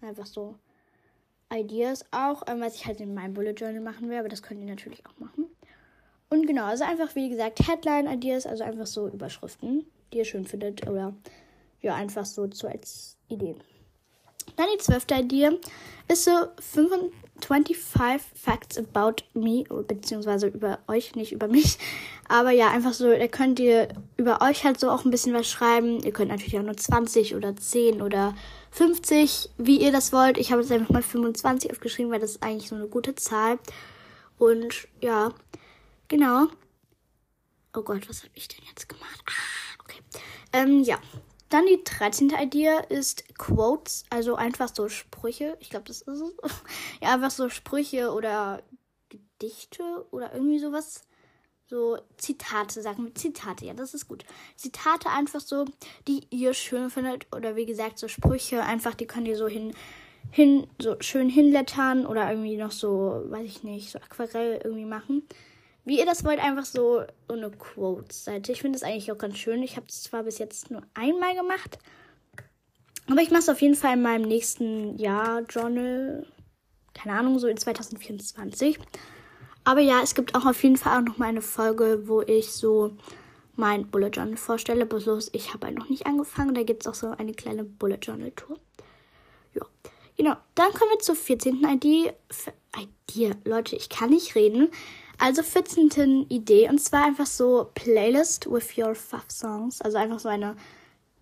Einfach 0.00 0.26
so 0.26 0.54
Ideas 1.52 2.04
auch, 2.10 2.42
ähm, 2.46 2.60
was 2.60 2.76
ich 2.76 2.86
halt 2.86 3.00
in 3.00 3.14
meinem 3.14 3.34
Bullet 3.34 3.52
Journal 3.52 3.80
machen 3.80 4.08
will, 4.08 4.18
aber 4.18 4.28
das 4.28 4.42
könnt 4.42 4.60
ihr 4.60 4.66
natürlich 4.66 5.04
auch 5.06 5.18
machen. 5.18 5.46
Und 6.28 6.46
genau, 6.46 6.64
also 6.64 6.84
einfach, 6.84 7.14
wie 7.16 7.28
gesagt, 7.28 7.66
Headline-Ideas, 7.66 8.46
also 8.46 8.62
einfach 8.62 8.86
so 8.86 9.08
Überschriften, 9.08 9.84
die 10.12 10.18
ihr 10.18 10.24
schön 10.24 10.46
findet 10.46 10.86
oder 10.86 11.14
ja, 11.82 11.94
einfach 11.94 12.24
so, 12.24 12.48
so 12.52 12.68
als 12.68 13.16
Idee. 13.28 13.56
Dann 14.56 14.66
die 14.74 14.78
zwölfte 14.78 15.14
Idee 15.16 15.58
ist 16.08 16.24
so 16.24 16.30
25 17.50 18.20
Facts 18.34 18.78
about 18.78 19.24
me, 19.34 19.64
beziehungsweise 19.64 20.46
über 20.46 20.78
euch, 20.86 21.16
nicht 21.16 21.32
über 21.32 21.48
mich. 21.48 21.78
Aber 22.28 22.52
ja, 22.52 22.70
einfach 22.70 22.92
so, 22.92 23.10
da 23.10 23.26
könnt 23.26 23.58
ihr 23.58 23.88
über 24.16 24.40
euch 24.40 24.64
halt 24.64 24.78
so 24.78 24.88
auch 24.88 25.04
ein 25.04 25.10
bisschen 25.10 25.34
was 25.34 25.50
schreiben. 25.50 26.00
Ihr 26.04 26.12
könnt 26.12 26.30
natürlich 26.30 26.56
auch 26.56 26.62
nur 26.62 26.76
20 26.76 27.34
oder 27.34 27.56
10 27.56 28.02
oder 28.02 28.36
50, 28.70 29.50
wie 29.58 29.80
ihr 29.80 29.90
das 29.90 30.12
wollt. 30.12 30.38
Ich 30.38 30.52
habe 30.52 30.62
jetzt 30.62 30.70
einfach 30.70 30.90
mal 30.90 31.02
25 31.02 31.72
aufgeschrieben, 31.72 32.12
weil 32.12 32.20
das 32.20 32.32
ist 32.32 32.42
eigentlich 32.44 32.68
so 32.68 32.76
eine 32.76 32.86
gute 32.86 33.16
Zahl. 33.16 33.58
Und 34.38 34.86
ja, 35.00 35.32
genau. 36.06 36.46
Oh 37.76 37.82
Gott, 37.82 38.08
was 38.08 38.22
habe 38.22 38.32
ich 38.34 38.46
denn 38.46 38.64
jetzt 38.68 38.88
gemacht? 38.88 39.24
Ah, 39.26 39.82
okay. 39.82 39.98
Ähm, 40.52 40.84
ja. 40.84 40.98
Dann 41.50 41.66
die 41.66 41.82
13. 41.84 42.30
Idee 42.30 42.78
ist 42.88 43.36
Quotes, 43.36 44.04
also 44.08 44.36
einfach 44.36 44.70
so 44.74 44.88
Sprüche. 44.88 45.56
Ich 45.60 45.70
glaube, 45.70 45.86
das 45.86 46.00
ist 46.02 46.20
es. 46.20 46.34
ja, 47.02 47.12
einfach 47.12 47.30
so 47.30 47.48
Sprüche 47.48 48.12
oder 48.12 48.62
Gedichte 49.08 50.06
oder 50.10 50.32
irgendwie 50.32 50.58
sowas 50.58 51.02
so 51.66 51.98
Zitate, 52.16 52.82
sagen 52.82 53.04
wir 53.04 53.14
Zitate, 53.14 53.64
ja, 53.64 53.74
das 53.74 53.94
ist 53.94 54.08
gut. 54.08 54.24
Zitate 54.56 55.08
einfach 55.08 55.40
so, 55.40 55.66
die 56.08 56.26
ihr 56.30 56.52
schön 56.52 56.90
findet 56.90 57.26
oder 57.34 57.54
wie 57.54 57.66
gesagt 57.66 57.98
so 57.98 58.08
Sprüche, 58.08 58.64
einfach 58.64 58.94
die 58.94 59.06
könnt 59.06 59.28
ihr 59.28 59.36
so 59.36 59.46
hin 59.46 59.72
hin 60.30 60.66
so 60.80 60.96
schön 61.00 61.28
hinlettern 61.28 62.06
oder 62.06 62.28
irgendwie 62.30 62.56
noch 62.56 62.70
so, 62.70 63.22
weiß 63.26 63.44
ich 63.44 63.62
nicht, 63.62 63.90
so 63.90 63.98
Aquarell 63.98 64.60
irgendwie 64.62 64.84
machen. 64.84 65.22
Wie 65.90 65.98
ihr 65.98 66.06
das 66.06 66.22
wollt, 66.22 66.38
einfach 66.38 66.64
so, 66.64 67.02
eine 67.26 67.50
Quotes-Seite. 67.50 68.52
Ich 68.52 68.60
finde 68.60 68.78
das 68.78 68.88
eigentlich 68.88 69.10
auch 69.10 69.18
ganz 69.18 69.38
schön. 69.38 69.60
Ich 69.64 69.74
habe 69.74 69.86
es 69.88 70.04
zwar 70.04 70.22
bis 70.22 70.38
jetzt 70.38 70.70
nur 70.70 70.82
einmal 70.94 71.34
gemacht, 71.34 71.80
aber 73.10 73.20
ich 73.22 73.32
mache 73.32 73.40
es 73.40 73.48
auf 73.48 73.60
jeden 73.60 73.74
Fall 73.74 73.94
in 73.94 74.02
meinem 74.02 74.28
nächsten 74.28 74.96
Jahr 74.98 75.40
Journal. 75.48 76.24
Keine 76.94 77.18
Ahnung, 77.18 77.40
so 77.40 77.48
in 77.48 77.56
2024. 77.56 78.78
Aber 79.64 79.80
ja, 79.80 80.00
es 80.00 80.14
gibt 80.14 80.36
auch 80.36 80.46
auf 80.46 80.62
jeden 80.62 80.76
Fall 80.76 80.96
auch 80.96 81.04
noch 81.04 81.18
mal 81.18 81.26
eine 81.26 81.42
Folge, 81.42 82.04
wo 82.06 82.22
ich 82.22 82.52
so 82.52 82.92
mein 83.56 83.90
Bullet 83.90 84.10
Journal 84.10 84.36
vorstelle. 84.36 84.86
Bloß 84.86 85.30
ich 85.32 85.52
habe 85.52 85.66
halt 85.66 85.76
noch 85.76 85.88
nicht 85.88 86.06
angefangen. 86.06 86.54
Da 86.54 86.62
gibt 86.62 86.82
es 86.82 86.86
auch 86.86 86.94
so 86.94 87.08
eine 87.18 87.32
kleine 87.32 87.64
Bullet 87.64 87.98
Journal 88.00 88.30
Tour. 88.30 88.60
Ja, 89.54 89.66
genau. 90.16 90.36
Dann 90.54 90.72
kommen 90.72 90.92
wir 90.92 91.00
zur 91.00 91.16
14. 91.16 91.64
Idee. 91.64 92.12
Idee, 93.08 93.34
Leute, 93.44 93.74
ich 93.74 93.88
kann 93.88 94.10
nicht 94.10 94.36
reden. 94.36 94.68
Also 95.20 95.42
14. 95.42 96.30
Idee. 96.30 96.68
Und 96.70 96.80
zwar 96.80 97.04
einfach 97.04 97.26
so 97.26 97.70
Playlist 97.74 98.50
with 98.50 98.76
your 98.78 98.94
fav 98.94 99.30
songs. 99.30 99.82
Also 99.82 99.98
einfach 99.98 100.18
so 100.18 100.30
eine 100.30 100.56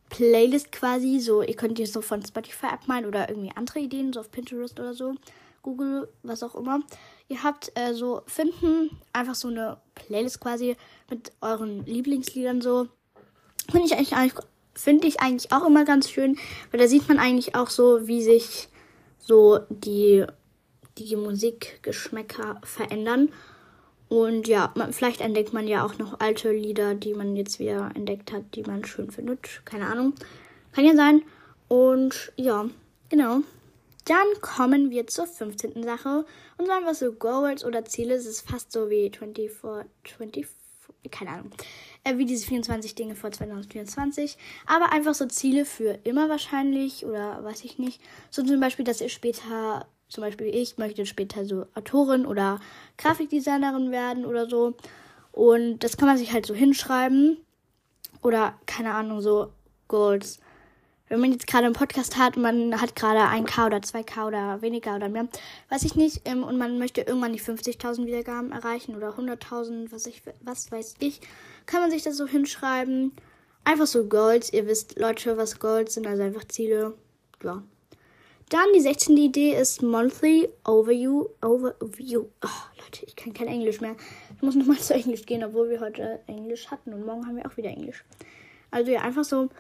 Playlist 0.09 0.71
quasi. 0.71 1.19
So, 1.19 1.43
ihr 1.43 1.57
könnt 1.57 1.79
die 1.79 1.87
so 1.87 2.01
von 2.01 2.25
Spotify 2.25 2.67
abmalen 2.67 3.07
oder 3.07 3.29
irgendwie 3.29 3.51
andere 3.57 3.81
Ideen, 3.81 4.13
so 4.13 4.21
auf 4.21 4.31
Pinterest 4.31 4.79
oder 4.79 4.95
so. 4.95 5.17
Google, 5.63 6.09
was 6.23 6.45
auch 6.45 6.55
immer. 6.55 6.79
Ihr 7.29 7.43
habt 7.43 7.73
äh, 7.75 7.93
so 7.93 8.23
finden, 8.27 8.97
einfach 9.13 9.35
so 9.35 9.49
eine 9.49 9.79
Playlist 9.97 10.41
quasi 10.41 10.77
mit 11.11 11.33
euren 11.41 11.85
Lieblingsliedern 11.85 12.61
so. 12.61 12.87
Finde 13.69 13.87
ich 13.87 13.97
eigentlich, 13.97 14.45
finde 14.75 15.09
ich 15.09 15.21
eigentlich 15.21 15.51
auch 15.51 15.67
immer 15.67 15.85
ganz 15.85 16.09
schön, 16.09 16.39
weil 16.71 16.79
da 16.79 16.87
sieht 16.87 17.09
man 17.09 17.19
eigentlich 17.19 17.57
auch 17.57 17.69
so, 17.69 18.07
wie 18.07 18.23
sich 18.23 18.69
so 19.19 19.59
die, 19.69 20.25
die 20.97 21.17
Musikgeschmäcker 21.17 22.61
verändern. 22.63 23.31
Und 24.09 24.49
ja, 24.49 24.73
man, 24.75 24.93
vielleicht 24.93 25.21
entdeckt 25.21 25.53
man 25.53 25.69
ja 25.69 25.85
auch 25.85 25.99
noch 25.99 26.21
alte 26.21 26.51
Lieder, 26.51 26.95
die 26.95 27.15
man 27.15 27.37
jetzt 27.37 27.59
wieder 27.59 27.91
entdeckt 27.95 28.33
hat, 28.33 28.55
die 28.55 28.63
man 28.63 28.85
schön 28.85 29.11
findet. 29.11 29.63
Keine 29.65 29.87
Ahnung. 29.87 30.15
Kann 30.73 30.85
ja 30.85 30.95
sein. 30.95 31.23
Und 31.69 32.33
ja, 32.37 32.69
genau. 33.11 33.41
Dann 34.07 34.27
kommen 34.41 34.91
wir 34.91 35.07
zur 35.07 35.27
15. 35.27 35.83
Sache. 35.83 36.25
Und 36.57 36.67
zwar 36.67 36.79
einfach 36.79 36.95
so 36.95 37.13
Goals 37.13 37.63
oder 37.65 37.85
Ziele. 37.85 38.15
Es 38.15 38.25
ist 38.25 38.49
fast 38.49 38.73
so 38.73 38.89
wie 38.89 39.11
24, 39.11 39.87
24, 40.03 40.47
keine 41.11 41.31
Ahnung. 41.33 41.51
Äh, 42.05 42.17
wie 42.17 42.25
diese 42.25 42.47
24 42.47 42.95
Dinge 42.95 43.15
vor 43.15 43.31
2024. 43.31 44.39
Aber 44.67 44.93
einfach 44.93 45.15
so 45.15 45.27
Ziele 45.27 45.67
für 45.67 45.99
immer 46.05 46.31
wahrscheinlich 46.31 47.05
oder 47.05 47.45
weiß 47.45 47.65
ich 47.65 47.79
nicht. 47.79 48.01
So 48.31 48.43
zum 48.43 48.61
Beispiel, 48.61 48.87
dass 48.87 49.03
ihr 49.03 49.11
später 49.11 49.87
zum 50.09 50.23
Beispiel 50.23 50.47
ich 50.47 50.79
möchte 50.79 51.07
später 51.07 51.45
so 51.45 51.67
Autorin 51.75 52.27
oder 52.27 52.61
Grafikdesignerin 52.97 53.91
werden 53.91 54.25
oder 54.25 54.49
so. 54.49 54.75
Und 55.33 55.81
das 55.81 55.97
kann 55.97 56.09
man 56.09 56.19
sich 56.19 56.33
halt 56.33 56.47
so 56.47 56.55
hinschreiben. 56.55 57.39
Oder, 58.23 58.55
keine 58.67 58.95
Ahnung, 58.95 59.21
so 59.21 59.53
Goals. 59.87 60.41
Wenn 61.09 61.21
man 61.21 61.33
jetzt 61.33 61.47
gerade 61.47 61.65
einen 61.65 61.75
Podcast 61.75 62.19
hat 62.19 62.37
und 62.37 62.43
man 62.43 62.81
hat 62.81 62.95
gerade 62.95 63.21
1K 63.21 63.67
oder 63.67 63.79
2K 63.79 64.27
oder 64.27 64.61
weniger 64.61 64.97
oder 64.97 65.09
mehr, 65.09 65.29
weiß 65.71 65.85
ich 65.85 65.95
nicht, 65.95 66.23
ähm, 66.27 66.43
und 66.43 66.59
man 66.59 66.79
möchte 66.79 67.01
irgendwann 67.01 67.33
die 67.33 67.41
50.000 67.41 68.05
Wiedergaben 68.07 68.53
erreichen 68.53 68.95
oder 68.95 69.11
100.000, 69.11 69.91
was 69.91 70.11
was 70.43 70.71
weiß 70.71 70.97
ich, 70.99 71.21
kann 71.65 71.81
man 71.81 71.91
sich 71.91 72.03
das 72.03 72.17
so 72.17 72.27
hinschreiben. 72.27 73.13
Einfach 73.65 73.87
so 73.87 74.05
Goals. 74.05 74.53
Ihr 74.53 74.67
wisst, 74.67 74.99
Leute, 74.99 75.37
was 75.37 75.59
Goals 75.59 75.95
sind, 75.95 76.07
also 76.07 76.23
einfach 76.23 76.45
Ziele. 76.49 76.95
Ja. 77.43 77.63
Dann 78.51 78.73
die 78.75 78.81
16. 78.81 79.15
Idee 79.19 79.55
ist 79.61 79.83
Monthly 79.83 80.49
Overview. 80.67 81.27
Overview. 81.43 82.25
Oh, 82.43 82.81
Leute, 82.83 83.05
ich 83.07 83.15
kann 83.15 83.35
kein 83.35 83.47
Englisch 83.47 83.83
mehr. 83.83 83.95
Ich 84.37 84.43
muss 84.43 84.55
nochmal 84.55 84.79
zu 84.79 84.95
Englisch 84.95 85.27
gehen, 85.27 85.45
obwohl 85.45 85.69
wir 85.69 85.81
heute 85.81 86.21
Englisch 86.27 86.71
hatten 86.71 86.95
und 86.95 87.05
morgen 87.05 87.27
haben 87.27 87.37
wir 87.37 87.45
auch 87.45 87.59
wieder 87.59 87.69
Englisch. 87.69 88.05
Also 88.71 88.91
ja, 88.91 89.03
einfach 89.03 89.25
so, 89.25 89.51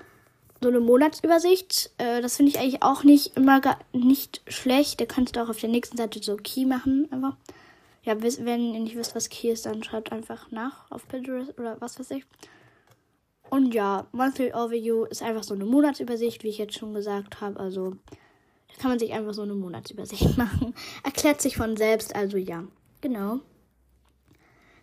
so 0.62 0.68
eine 0.68 0.80
Monatsübersicht. 0.80 1.90
Äh, 1.98 2.22
das 2.22 2.36
finde 2.36 2.52
ich 2.52 2.58
eigentlich 2.58 2.82
auch 2.82 3.04
nicht 3.04 3.36
immer 3.36 3.60
gar 3.60 3.78
nicht 3.92 4.40
schlecht. 4.48 5.02
Da 5.02 5.04
kannst 5.04 5.36
du 5.36 5.42
auch 5.42 5.50
auf 5.50 5.60
der 5.60 5.68
nächsten 5.68 5.98
Seite 5.98 6.22
so 6.22 6.36
Key 6.36 6.64
machen. 6.64 7.08
Einfach. 7.10 7.36
Ja, 8.04 8.16
wenn 8.22 8.72
ihr 8.74 8.80
nicht 8.80 8.96
wisst, 8.96 9.14
was 9.14 9.28
Key 9.28 9.50
ist, 9.50 9.66
dann 9.66 9.82
schreibt 9.82 10.12
einfach 10.12 10.50
nach 10.50 10.90
auf 10.90 11.06
Pinterest 11.08 11.58
oder 11.58 11.76
was 11.80 11.98
weiß 12.00 12.10
ich. 12.12 12.24
Und 13.50 13.74
ja, 13.74 14.06
Monthly 14.12 14.54
Overview 14.54 15.04
ist 15.04 15.22
einfach 15.22 15.42
so 15.42 15.52
eine 15.52 15.66
Monatsübersicht, 15.66 16.42
wie 16.42 16.48
ich 16.48 16.58
jetzt 16.58 16.78
schon 16.78 16.94
gesagt 16.94 17.42
habe. 17.42 17.60
Also 17.60 17.96
kann 18.78 18.90
man 18.90 18.98
sich 18.98 19.12
einfach 19.12 19.34
so 19.34 19.42
eine 19.42 19.54
Monatsübersicht 19.54 20.36
machen. 20.38 20.74
Erklärt 21.04 21.40
sich 21.40 21.56
von 21.56 21.76
selbst, 21.76 22.14
also 22.14 22.36
ja. 22.36 22.64
Genau. 23.00 23.40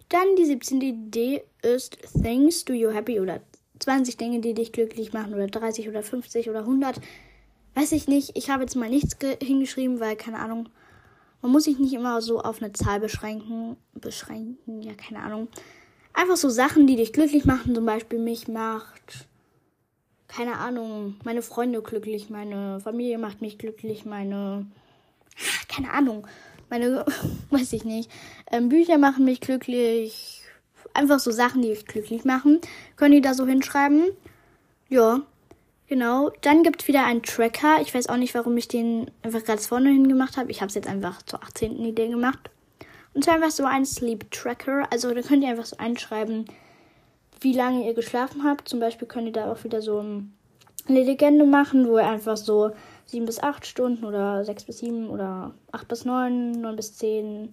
Dann 0.09 0.35
die 0.37 0.45
17. 0.45 0.81
Idee 0.81 1.43
ist 1.61 1.97
Things 2.21 2.63
Do 2.65 2.73
You 2.73 2.91
Happy 2.91 3.19
oder 3.19 3.41
20 3.79 4.17
Dinge, 4.17 4.39
die 4.39 4.53
dich 4.53 4.71
glücklich 4.71 5.13
machen 5.13 5.33
oder 5.33 5.47
30 5.47 5.89
oder 5.89 6.03
50 6.03 6.49
oder 6.49 6.59
100. 6.59 7.01
Weiß 7.73 7.91
ich 7.91 8.07
nicht. 8.07 8.31
Ich 8.37 8.49
habe 8.49 8.63
jetzt 8.63 8.75
mal 8.75 8.89
nichts 8.89 9.17
hingeschrieben, 9.41 9.99
weil 9.99 10.15
keine 10.15 10.39
Ahnung. 10.39 10.69
Man 11.41 11.51
muss 11.51 11.65
sich 11.65 11.77
nicht 11.77 11.93
immer 11.93 12.21
so 12.21 12.39
auf 12.39 12.61
eine 12.61 12.71
Zahl 12.71 12.99
beschränken. 12.99 13.75
Beschränken, 13.93 14.81
ja, 14.81 14.93
keine 14.93 15.21
Ahnung. 15.21 15.47
Einfach 16.13 16.37
so 16.37 16.49
Sachen, 16.49 16.87
die 16.87 16.95
dich 16.95 17.11
glücklich 17.11 17.45
machen. 17.45 17.75
Zum 17.75 17.85
Beispiel 17.85 18.19
mich 18.19 18.47
macht 18.47 19.27
keine 20.35 20.57
Ahnung, 20.57 21.15
meine 21.23 21.41
Freunde 21.41 21.81
glücklich, 21.81 22.29
meine 22.29 22.81
Familie 22.81 23.17
macht 23.17 23.41
mich 23.41 23.57
glücklich, 23.57 24.05
meine, 24.05 24.65
keine 25.69 25.91
Ahnung, 25.91 26.27
meine, 26.69 27.05
weiß 27.51 27.73
ich 27.73 27.85
nicht, 27.85 28.11
ähm, 28.51 28.69
Bücher 28.69 28.97
machen 28.97 29.23
mich 29.23 29.39
glücklich, 29.39 30.41
einfach 30.93 31.19
so 31.19 31.31
Sachen, 31.31 31.61
die 31.61 31.69
mich 31.69 31.85
glücklich 31.85 32.25
machen, 32.25 32.59
können 32.95 33.13
die 33.13 33.21
da 33.21 33.33
so 33.33 33.45
hinschreiben. 33.45 34.11
Ja, 34.89 35.21
genau. 35.87 36.31
Dann 36.41 36.63
gibt 36.63 36.81
es 36.81 36.87
wieder 36.87 37.05
einen 37.05 37.23
Tracker. 37.23 37.81
Ich 37.81 37.93
weiß 37.93 38.07
auch 38.07 38.17
nicht, 38.17 38.35
warum 38.35 38.55
ich 38.55 38.67
den 38.67 39.09
einfach 39.23 39.43
ganz 39.43 39.67
vorne 39.67 39.89
hingemacht 39.89 40.37
habe. 40.37 40.51
Ich 40.51 40.61
habe 40.61 40.69
es 40.69 40.75
jetzt 40.75 40.87
einfach 40.87 41.21
zur 41.23 41.43
18. 41.43 41.83
Idee 41.83 42.09
gemacht. 42.09 42.51
Und 43.13 43.23
zwar 43.23 43.35
einfach 43.35 43.51
so 43.51 43.65
ein 43.65 43.85
Sleep 43.85 44.29
Tracker. 44.31 44.87
Also 44.91 45.13
da 45.13 45.21
könnt 45.21 45.43
ihr 45.43 45.49
einfach 45.49 45.65
so 45.65 45.77
einschreiben, 45.77 46.45
wie 47.41 47.53
lange 47.53 47.85
ihr 47.85 47.93
geschlafen 47.93 48.43
habt. 48.43 48.69
Zum 48.69 48.79
Beispiel 48.79 49.07
könnt 49.07 49.27
ihr 49.27 49.33
da 49.33 49.51
auch 49.51 49.63
wieder 49.63 49.81
so 49.81 49.99
eine 49.99 51.03
Legende 51.03 51.45
machen, 51.45 51.87
wo 51.87 51.97
ihr 51.97 52.07
einfach 52.07 52.37
so 52.37 52.71
7 53.07 53.25
bis 53.25 53.41
8 53.41 53.65
Stunden 53.65 54.05
oder 54.05 54.43
6 54.43 54.65
bis 54.65 54.79
7 54.79 55.09
oder 55.09 55.53
8 55.71 55.87
bis 55.87 56.05
9, 56.05 56.51
9 56.51 56.75
bis 56.75 56.97
10, 56.97 57.51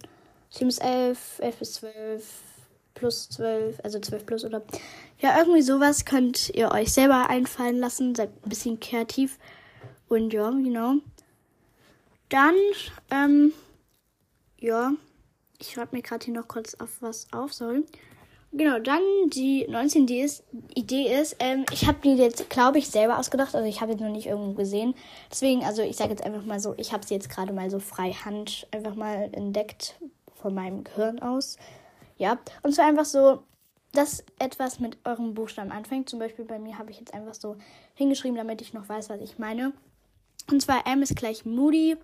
7 0.49 0.67
bis 0.67 0.77
11, 0.79 1.39
11 1.39 1.57
bis 1.57 1.73
12, 1.73 2.23
plus 2.93 3.29
12, 3.29 3.79
also 3.83 3.99
12 3.99 4.25
plus 4.25 4.45
oder 4.45 4.61
ja, 5.19 5.37
irgendwie 5.39 5.61
sowas 5.61 6.05
könnt 6.05 6.49
ihr 6.49 6.71
euch 6.71 6.91
selber 6.91 7.29
einfallen 7.29 7.77
lassen. 7.77 8.13
Seid 8.15 8.29
ein 8.43 8.49
bisschen 8.49 8.79
kreativ. 8.79 9.39
Und 10.09 10.33
ja, 10.33 10.49
genau. 10.49 10.95
Dann, 12.29 12.55
ähm, 13.09 13.53
ja, 14.59 14.93
ich 15.59 15.71
schreibe 15.71 15.95
mir 15.95 16.01
gerade 16.01 16.25
hier 16.25 16.33
noch 16.33 16.47
kurz 16.47 16.75
auf 16.75 17.01
was 17.01 17.27
auf, 17.31 17.53
sorry. 17.53 17.85
Genau, 18.55 18.77
dann 18.77 19.01
die 19.29 19.65
19. 19.67 20.07
Idee 20.75 21.19
ist, 21.19 21.35
ähm, 21.39 21.65
ich 21.71 21.87
habe 21.87 21.97
die 22.03 22.13
jetzt, 22.13 22.51
glaube 22.51 22.77
ich, 22.77 22.87
selber 22.87 23.17
ausgedacht. 23.17 23.55
Also 23.55 23.67
ich 23.67 23.81
habe 23.81 23.93
jetzt 23.93 24.01
noch 24.01 24.11
nicht 24.11 24.27
irgendwo 24.27 24.53
gesehen. 24.53 24.93
Deswegen, 25.31 25.63
also 25.63 25.81
ich 25.81 25.95
sage 25.95 26.11
jetzt 26.11 26.23
einfach 26.23 26.45
mal 26.45 26.59
so, 26.59 26.75
ich 26.77 26.93
habe 26.93 27.03
sie 27.03 27.15
jetzt 27.15 27.31
gerade 27.31 27.51
mal 27.51 27.71
so 27.71 27.79
frei 27.79 28.11
Hand 28.11 28.67
einfach 28.69 28.93
mal 28.93 29.29
entdeckt 29.31 29.95
von 30.35 30.53
meinem 30.53 30.83
Gehirn 30.83 31.19
aus. 31.19 31.57
Ja, 32.17 32.37
und 32.61 32.75
zwar 32.75 32.85
einfach 32.85 33.05
so, 33.05 33.41
dass 33.91 34.23
etwas 34.37 34.79
mit 34.79 34.97
eurem 35.03 35.33
Buchstaben 35.33 35.71
anfängt. 35.71 36.07
Zum 36.07 36.19
Beispiel 36.19 36.45
bei 36.45 36.59
mir 36.59 36.77
habe 36.77 36.91
ich 36.91 36.99
jetzt 36.99 37.13
einfach 37.13 37.33
so 37.33 37.55
hingeschrieben, 37.95 38.37
damit 38.37 38.61
ich 38.61 38.73
noch 38.73 38.87
weiß, 38.87 39.09
was 39.09 39.21
ich 39.21 39.39
meine. 39.39 39.73
Und 40.51 40.61
zwar 40.61 40.85
M 40.85 41.01
ist 41.01 41.15
gleich 41.15 41.43
Moody 41.43 41.97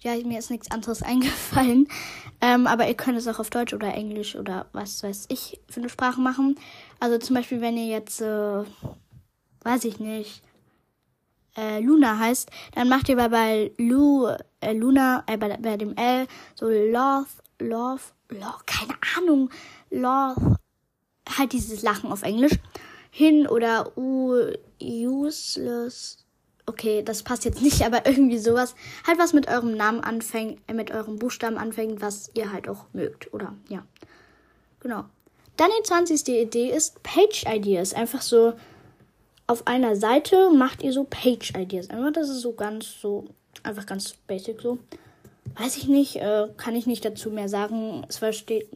ja, 0.00 0.14
mir 0.24 0.38
ist 0.38 0.50
nichts 0.50 0.70
anderes 0.70 1.02
eingefallen. 1.02 1.88
Ähm, 2.40 2.66
aber 2.66 2.86
ihr 2.86 2.94
könnt 2.94 3.16
es 3.16 3.28
auch 3.28 3.38
auf 3.38 3.50
Deutsch 3.50 3.72
oder 3.72 3.94
Englisch 3.94 4.36
oder 4.36 4.66
was 4.72 5.02
weiß 5.02 5.26
ich 5.28 5.60
für 5.68 5.80
eine 5.80 5.88
Sprache 5.88 6.20
machen. 6.20 6.58
Also 7.00 7.18
zum 7.18 7.36
Beispiel, 7.36 7.60
wenn 7.60 7.76
ihr 7.76 7.86
jetzt, 7.86 8.20
äh, 8.20 8.64
weiß 9.62 9.84
ich 9.84 9.98
nicht, 9.98 10.42
äh, 11.56 11.80
Luna 11.80 12.18
heißt, 12.18 12.50
dann 12.74 12.88
macht 12.88 13.08
ihr 13.08 13.16
bei, 13.16 13.28
bei 13.28 13.72
Lu, 13.78 14.26
äh, 14.60 14.72
Luna, 14.72 15.24
äh, 15.26 15.38
bei, 15.38 15.56
bei 15.56 15.76
dem 15.76 15.96
L 15.96 16.26
so 16.54 16.66
Love, 16.66 17.28
Love, 17.58 18.02
Love, 18.28 18.62
keine 18.66 18.94
Ahnung, 19.16 19.50
Love, 19.90 20.58
halt 21.38 21.52
dieses 21.52 21.82
Lachen 21.82 22.12
auf 22.12 22.22
Englisch 22.22 22.58
hin 23.10 23.46
oder 23.46 23.96
U, 23.96 24.34
useless, 24.80 26.25
okay, 26.66 27.02
das 27.02 27.22
passt 27.22 27.44
jetzt 27.44 27.62
nicht, 27.62 27.82
aber 27.82 28.06
irgendwie 28.06 28.38
sowas. 28.38 28.74
Halt 29.06 29.18
was 29.18 29.32
mit 29.32 29.48
eurem 29.48 29.76
Namen 29.76 30.00
anfängt, 30.00 30.60
äh, 30.66 30.74
mit 30.74 30.90
eurem 30.90 31.18
Buchstaben 31.18 31.56
anfängt, 31.56 32.00
was 32.00 32.30
ihr 32.34 32.52
halt 32.52 32.68
auch 32.68 32.86
mögt, 32.92 33.32
oder? 33.32 33.54
Ja. 33.68 33.84
Genau. 34.80 35.04
Dann 35.56 35.70
die 35.78 35.84
20. 35.84 36.28
Idee 36.28 36.70
ist 36.70 37.02
Page 37.02 37.44
Ideas. 37.48 37.94
Einfach 37.94 38.20
so 38.20 38.52
auf 39.46 39.66
einer 39.66 39.96
Seite 39.96 40.50
macht 40.50 40.82
ihr 40.82 40.92
so 40.92 41.04
Page 41.04 41.54
Ideas. 41.56 41.88
Einfach, 41.88 42.12
das 42.12 42.28
ist 42.28 42.40
so 42.40 42.52
ganz 42.52 43.00
so, 43.00 43.26
einfach 43.62 43.86
ganz 43.86 44.14
basic 44.26 44.60
so. 44.60 44.78
Weiß 45.54 45.76
ich 45.76 45.88
nicht, 45.88 46.16
äh, 46.16 46.48
kann 46.56 46.74
ich 46.74 46.86
nicht 46.86 47.04
dazu 47.04 47.30
mehr 47.30 47.48
sagen. 47.48 48.04
Es 48.08 48.18
versteht, 48.18 48.68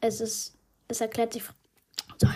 es 0.00 0.20
ist, 0.20 0.54
es 0.88 1.00
erklärt 1.00 1.32
sich, 1.32 1.44
sorry, 2.18 2.34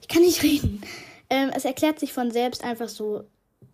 ich 0.00 0.08
kann 0.08 0.22
nicht 0.22 0.42
reden. 0.42 0.80
Ähm, 1.28 1.50
es 1.54 1.64
erklärt 1.64 2.00
sich 2.00 2.12
von 2.12 2.30
selbst 2.30 2.64
einfach 2.64 2.88
so 2.88 3.24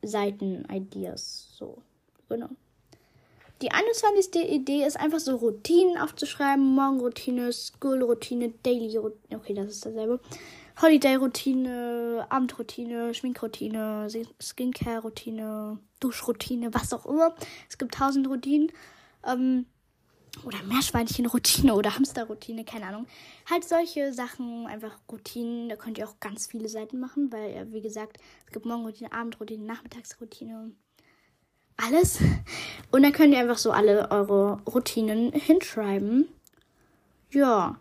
Seiten-Ideas. 0.02 1.49
So, 1.56 1.78
genau. 2.28 2.49
Die 3.62 3.71
21. 3.71 4.35
Idee 4.50 4.85
ist 4.85 4.99
einfach 4.99 5.21
so 5.21 5.37
Routinen 5.37 5.97
aufzuschreiben. 5.97 6.75
Morgenroutine, 6.75 7.52
School-Routine, 7.52 8.52
Daily-Routine. 8.62 9.38
Okay, 9.38 9.54
das 9.54 9.66
ist 9.66 9.87
dasselbe. 9.87 10.21
Holiday-Routine, 10.80 12.26
Abendroutine, 12.28 13.14
Schminkroutine, 13.14 14.09
Skincare-Routine, 14.40 15.78
Duschroutine, 16.00 16.75
was 16.75 16.92
auch 16.92 17.06
immer. 17.06 17.37
Es 17.68 17.78
gibt 17.78 17.94
tausend 17.94 18.28
Routinen. 18.28 18.73
Ähm, 19.25 19.66
oder 20.45 20.62
Meerschweinchenroutine 20.65 21.75
oder 21.75 21.95
Hamsterroutine, 21.95 22.65
keine 22.65 22.87
Ahnung. 22.87 23.07
Halt 23.49 23.65
solche 23.65 24.12
Sachen, 24.12 24.67
einfach 24.67 24.99
Routinen. 25.11 25.69
Da 25.69 25.77
könnt 25.77 25.99
ihr 25.99 26.09
auch 26.09 26.19
ganz 26.21 26.47
viele 26.47 26.69
Seiten 26.69 27.01
machen, 27.01 27.33
weil, 27.33 27.73
wie 27.73 27.83
gesagt, 27.83 28.19
es 28.47 28.53
gibt 28.53 28.67
Morgenroutine, 28.67 29.12
Abendroutine, 29.12 29.65
Nachmittagsroutine, 29.65 30.73
alles. 31.77 32.19
Und 32.91 33.03
dann 33.03 33.12
könnt 33.12 33.35
ihr 33.35 33.41
einfach 33.41 33.59
so 33.59 33.73
alle 33.73 34.11
eure 34.11 34.61
Routinen 34.67 35.33
hinschreiben. 35.33 36.29
Ja. 37.31 37.79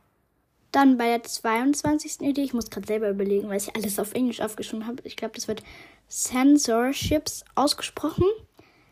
Dann 0.71 0.97
bei 0.97 1.07
der 1.07 1.23
22. 1.23 2.21
Idee, 2.21 2.43
ich 2.43 2.53
muss 2.53 2.69
gerade 2.69 2.87
selber 2.87 3.09
überlegen, 3.09 3.49
weil 3.49 3.57
ich 3.57 3.75
alles 3.75 3.99
auf 3.99 4.13
Englisch 4.13 4.39
aufgeschrieben 4.39 4.87
habe. 4.87 5.01
Ich 5.03 5.17
glaube, 5.17 5.33
das 5.35 5.49
wird 5.49 5.63
Censorships 6.07 7.43
ausgesprochen. 7.55 8.23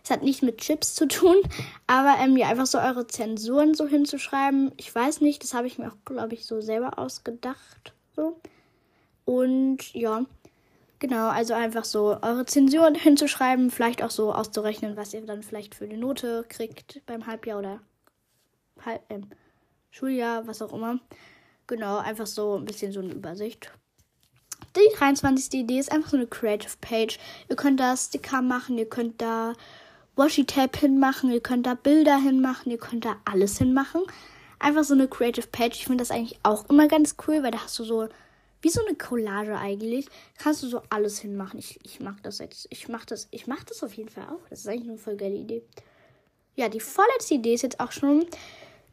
Es 0.04 0.12
hat 0.12 0.24
nichts 0.24 0.42
mit 0.42 0.60
Chips 0.60 0.96
zu 0.96 1.08
tun, 1.08 1.36
aber 1.88 2.16
ähm, 2.20 2.38
ja, 2.38 2.48
einfach 2.48 2.66
so 2.66 2.80
eure 2.80 3.08
Zensuren 3.08 3.74
so 3.74 3.88
hinzuschreiben. 3.88 4.72
Ich 4.78 4.94
weiß 4.94 5.22
nicht, 5.22 5.44
das 5.44 5.54
habe 5.54 5.68
ich 5.68 5.78
mir 5.78 5.90
auch, 5.90 5.98
glaube 6.06 6.34
ich, 6.34 6.46
so 6.46 6.62
selber 6.62 6.98
ausgedacht. 6.98 7.94
So. 8.16 8.40
Und 9.26 9.94
ja, 9.94 10.26
genau, 10.98 11.28
also 11.30 11.54
einfach 11.54 11.86
so 11.86 12.18
eure 12.22 12.46
Zensuren 12.46 12.96
hinzuschreiben, 12.96 13.70
vielleicht 13.72 14.02
auch 14.02 14.12
so 14.12 14.34
auszurechnen, 14.34 14.98
was 14.98 15.14
ihr 15.14 15.26
dann 15.26 15.44
vielleicht 15.44 15.76
für 15.76 15.86
eine 15.86 15.98
Note 15.98 16.46
kriegt 16.50 17.02
beim 17.06 17.28
Halbjahr 17.28 17.60
oder 17.60 17.82
Halb, 18.84 19.02
ähm, 19.10 19.28
Schuljahr, 19.92 20.48
was 20.48 20.62
auch 20.62 20.74
immer. 20.74 21.00
Genau, 21.68 21.98
einfach 21.98 22.28
so 22.28 22.56
ein 22.56 22.66
bisschen 22.66 22.92
so 22.92 23.00
eine 23.00 23.14
Übersicht. 23.14 23.72
Die 24.76 24.96
23. 24.98 25.62
Idee 25.62 25.80
ist 25.80 25.92
einfach 25.92 26.10
so 26.10 26.18
eine 26.18 26.28
Creative 26.28 26.74
Page. 26.82 27.20
Ihr 27.50 27.56
könnt 27.56 27.80
da 27.80 27.96
Sticker 27.96 28.42
machen, 28.42 28.78
ihr 28.78 28.90
könnt 28.90 29.22
da 29.22 29.54
Washi-Tape 30.20 30.78
hinmachen, 30.78 31.32
ihr 31.32 31.40
könnt 31.40 31.66
da 31.66 31.76
Bilder 31.76 32.18
hinmachen, 32.18 32.72
ihr 32.72 32.78
könnt 32.78 33.06
da 33.06 33.16
alles 33.24 33.58
hinmachen. 33.58 34.02
Einfach 34.60 34.84
so 34.84 34.94
eine 34.94 35.08
Creative 35.08 35.48
Page. 35.48 35.78
Ich 35.78 35.86
finde 35.86 36.02
das 36.02 36.12
eigentlich 36.12 36.38
auch 36.44 36.70
immer 36.70 36.90
ganz 36.90 37.16
cool, 37.26 37.42
weil 37.42 37.52
da 37.52 37.64
hast 37.64 37.80
du 37.80 37.86
so, 37.86 38.10
wie 38.62 38.70
so 38.70 38.86
eine 38.86 38.98
Collage 38.98 39.58
eigentlich, 39.58 40.08
kannst 40.38 40.62
du 40.62 40.68
so 40.68 40.82
alles 40.90 41.20
hinmachen. 41.20 41.58
Ich, 41.58 41.80
ich 41.84 42.02
mag 42.02 42.22
das 42.22 42.40
jetzt. 42.40 42.68
Ich 42.70 42.90
mach 42.90 43.06
das, 43.06 43.30
ich 43.32 43.48
mach 43.48 43.64
das 43.64 43.82
auf 43.82 43.94
jeden 43.94 44.10
Fall 44.10 44.26
auch. 44.26 44.46
Das 44.50 44.60
ist 44.60 44.68
eigentlich 44.68 44.90
eine 44.90 44.98
voll 44.98 45.16
geile 45.16 45.36
Idee. 45.36 45.64
Ja, 46.58 46.68
die 46.68 46.82
vorletzte 46.82 47.36
Idee 47.36 47.54
ist 47.54 47.62
jetzt 47.62 47.80
auch 47.80 47.94
schon 47.94 48.26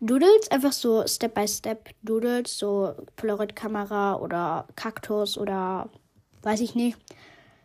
Doodles, 0.01 0.49
einfach 0.53 0.73
so 0.73 1.05
Step 1.09 1.35
by 1.35 1.49
Step 1.49 1.91
Doodles, 2.03 2.57
so 2.57 2.95
Polaroid-Kamera 3.17 4.15
oder 4.21 4.69
Kaktus 4.77 5.37
oder 5.37 5.91
weiß 6.43 6.61
ich 6.61 6.77
nicht. 6.77 6.97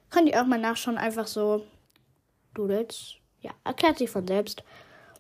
Könnt 0.10 0.30
ihr 0.30 0.42
auch 0.42 0.48
mal 0.48 0.60
nachschauen, 0.60 0.98
einfach 0.98 1.28
so 1.28 1.64
Doodles 2.56 3.21
ja, 3.42 3.52
erklärt 3.64 3.98
sich 3.98 4.10
von 4.10 4.28
selbst. 4.28 4.64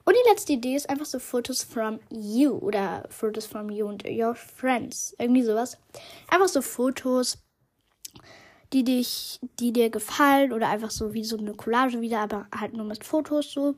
Und 0.04 0.16
die 0.16 0.30
letzte 0.30 0.54
Idee 0.54 0.76
ist 0.76 0.90
einfach 0.90 1.06
so 1.06 1.20
Fotos 1.20 1.64
from 1.64 2.00
you 2.10 2.54
oder 2.54 3.04
Fotos 3.10 3.46
from 3.46 3.70
you 3.70 3.88
and 3.88 4.04
your 4.06 4.36
friends. 4.36 5.16
Irgendwie 5.20 5.44
sowas. 5.44 5.78
Einfach 6.28 6.48
so 6.48 6.62
Fotos, 6.62 7.38
die 8.74 8.84
dich, 8.84 9.40
die 9.60 9.72
dir 9.72 9.90
gefallen 9.90 10.54
oder 10.54 10.70
einfach 10.70 10.92
so 10.92 11.14
wie 11.14 11.24
so 11.24 11.38
eine 11.38 11.54
Collage 11.54 12.02
wieder, 12.02 12.20
aber 12.20 12.48
halt 12.58 12.74
nur 12.74 12.86
mit 12.86 13.04
Fotos 13.04 13.52
so. 13.52 13.76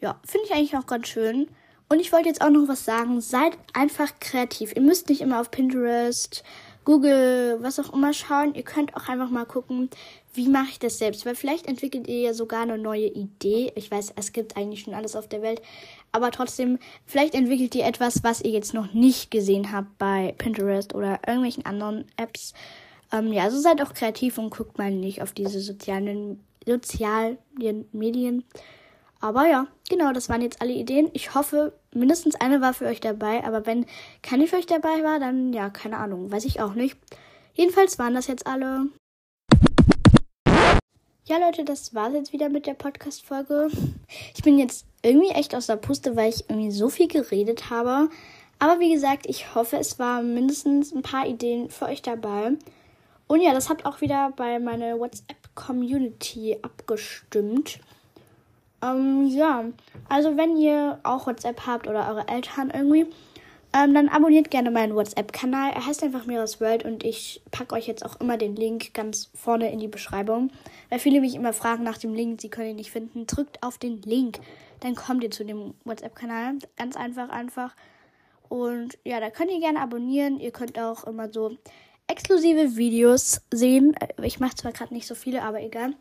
Ja, 0.00 0.20
finde 0.26 0.46
ich 0.46 0.52
eigentlich 0.52 0.76
auch 0.76 0.86
ganz 0.86 1.08
schön. 1.08 1.48
Und 1.88 2.00
ich 2.00 2.12
wollte 2.12 2.28
jetzt 2.28 2.42
auch 2.42 2.50
noch 2.50 2.68
was 2.68 2.84
sagen. 2.84 3.20
Seid 3.20 3.56
einfach 3.74 4.12
kreativ. 4.18 4.74
Ihr 4.74 4.82
müsst 4.82 5.08
nicht 5.08 5.20
immer 5.20 5.40
auf 5.40 5.50
Pinterest, 5.50 6.42
Google, 6.84 7.58
was 7.60 7.78
auch 7.78 7.92
immer 7.92 8.12
schauen. 8.12 8.54
Ihr 8.54 8.62
könnt 8.62 8.96
auch 8.96 9.08
einfach 9.08 9.30
mal 9.30 9.44
gucken, 9.44 9.88
wie 10.34 10.48
mache 10.48 10.70
ich 10.70 10.78
das 10.78 10.98
selbst? 10.98 11.26
Weil 11.26 11.34
vielleicht 11.34 11.66
entwickelt 11.66 12.08
ihr 12.08 12.20
ja 12.20 12.34
sogar 12.34 12.62
eine 12.62 12.78
neue 12.78 13.06
Idee. 13.06 13.72
Ich 13.74 13.90
weiß, 13.90 14.14
es 14.16 14.32
gibt 14.32 14.56
eigentlich 14.56 14.80
schon 14.80 14.94
alles 14.94 15.14
auf 15.14 15.28
der 15.28 15.42
Welt. 15.42 15.62
Aber 16.10 16.30
trotzdem, 16.30 16.78
vielleicht 17.06 17.34
entwickelt 17.34 17.74
ihr 17.74 17.84
etwas, 17.84 18.24
was 18.24 18.40
ihr 18.40 18.50
jetzt 18.50 18.74
noch 18.74 18.92
nicht 18.92 19.30
gesehen 19.30 19.72
habt 19.72 19.98
bei 19.98 20.34
Pinterest 20.38 20.94
oder 20.94 21.20
irgendwelchen 21.26 21.66
anderen 21.66 22.06
Apps. 22.16 22.54
Ähm, 23.12 23.32
ja, 23.32 23.44
also 23.44 23.60
seid 23.60 23.82
auch 23.82 23.94
kreativ 23.94 24.38
und 24.38 24.50
guckt 24.50 24.78
mal 24.78 24.90
nicht 24.90 25.22
auf 25.22 25.32
diese 25.32 25.60
sozialen, 25.60 26.40
sozialen 26.66 27.38
Medien. 27.92 28.44
Aber 29.22 29.46
ja, 29.46 29.68
genau, 29.88 30.12
das 30.12 30.28
waren 30.28 30.42
jetzt 30.42 30.60
alle 30.60 30.72
Ideen. 30.72 31.08
Ich 31.12 31.36
hoffe, 31.36 31.72
mindestens 31.94 32.34
eine 32.34 32.60
war 32.60 32.74
für 32.74 32.86
euch 32.86 32.98
dabei. 32.98 33.44
Aber 33.44 33.66
wenn 33.66 33.86
keine 34.20 34.48
für 34.48 34.56
euch 34.56 34.66
dabei 34.66 35.04
war, 35.04 35.20
dann 35.20 35.52
ja, 35.52 35.70
keine 35.70 35.98
Ahnung, 35.98 36.32
weiß 36.32 36.44
ich 36.44 36.60
auch 36.60 36.74
nicht. 36.74 36.98
Jedenfalls 37.54 38.00
waren 38.00 38.14
das 38.14 38.26
jetzt 38.26 38.48
alle. 38.48 38.88
Ja, 41.24 41.38
Leute, 41.38 41.64
das 41.64 41.94
war's 41.94 42.14
jetzt 42.14 42.32
wieder 42.32 42.48
mit 42.48 42.66
der 42.66 42.74
Podcast-Folge. 42.74 43.70
Ich 44.34 44.42
bin 44.42 44.58
jetzt 44.58 44.86
irgendwie 45.02 45.30
echt 45.30 45.54
aus 45.54 45.68
der 45.68 45.76
Puste, 45.76 46.16
weil 46.16 46.30
ich 46.30 46.50
irgendwie 46.50 46.72
so 46.72 46.88
viel 46.88 47.06
geredet 47.06 47.70
habe. 47.70 48.10
Aber 48.58 48.80
wie 48.80 48.92
gesagt, 48.92 49.26
ich 49.26 49.54
hoffe, 49.54 49.76
es 49.76 50.00
waren 50.00 50.34
mindestens 50.34 50.92
ein 50.92 51.02
paar 51.02 51.28
Ideen 51.28 51.70
für 51.70 51.84
euch 51.84 52.02
dabei. 52.02 52.54
Und 53.28 53.40
ja, 53.40 53.54
das 53.54 53.68
habt 53.68 53.86
auch 53.86 54.00
wieder 54.00 54.32
bei 54.34 54.58
meiner 54.58 54.98
WhatsApp-Community 54.98 56.58
abgestimmt. 56.60 57.78
Ähm, 58.82 59.26
ja, 59.28 59.64
also 60.08 60.36
wenn 60.36 60.56
ihr 60.56 60.98
auch 61.02 61.26
WhatsApp 61.26 61.66
habt 61.66 61.86
oder 61.86 62.08
eure 62.08 62.28
Eltern 62.28 62.70
irgendwie, 62.70 63.06
ähm, 63.74 63.94
dann 63.94 64.08
abonniert 64.08 64.50
gerne 64.50 64.70
meinen 64.70 64.94
WhatsApp-Kanal. 64.94 65.72
Er 65.72 65.86
heißt 65.86 66.02
einfach 66.02 66.26
Miras 66.26 66.60
World 66.60 66.84
und 66.84 67.04
ich 67.04 67.40
packe 67.50 67.74
euch 67.74 67.86
jetzt 67.86 68.04
auch 68.04 68.20
immer 68.20 68.36
den 68.36 68.54
Link 68.54 68.92
ganz 68.92 69.30
vorne 69.34 69.72
in 69.72 69.78
die 69.78 69.88
Beschreibung. 69.88 70.50
Weil 70.90 70.98
viele 70.98 71.20
mich 71.20 71.34
immer 71.34 71.54
fragen 71.54 71.82
nach 71.82 71.96
dem 71.96 72.12
Link, 72.12 72.40
sie 72.42 72.50
können 72.50 72.70
ihn 72.70 72.76
nicht 72.76 72.90
finden. 72.90 73.26
Drückt 73.26 73.62
auf 73.62 73.78
den 73.78 74.02
Link, 74.02 74.40
dann 74.80 74.94
kommt 74.94 75.24
ihr 75.24 75.30
zu 75.30 75.44
dem 75.44 75.74
WhatsApp-Kanal. 75.84 76.58
Ganz 76.76 76.96
einfach, 76.96 77.30
einfach. 77.30 77.74
Und 78.50 78.98
ja, 79.04 79.20
da 79.20 79.30
könnt 79.30 79.50
ihr 79.50 79.60
gerne 79.60 79.80
abonnieren. 79.80 80.38
Ihr 80.38 80.50
könnt 80.50 80.78
auch 80.78 81.04
immer 81.04 81.32
so 81.32 81.56
exklusive 82.08 82.76
Videos 82.76 83.40
sehen. 83.50 83.94
Ich 84.22 84.40
mache 84.40 84.56
zwar 84.56 84.72
gerade 84.72 84.92
nicht 84.92 85.06
so 85.06 85.14
viele, 85.14 85.42
aber 85.42 85.62
egal. 85.62 85.94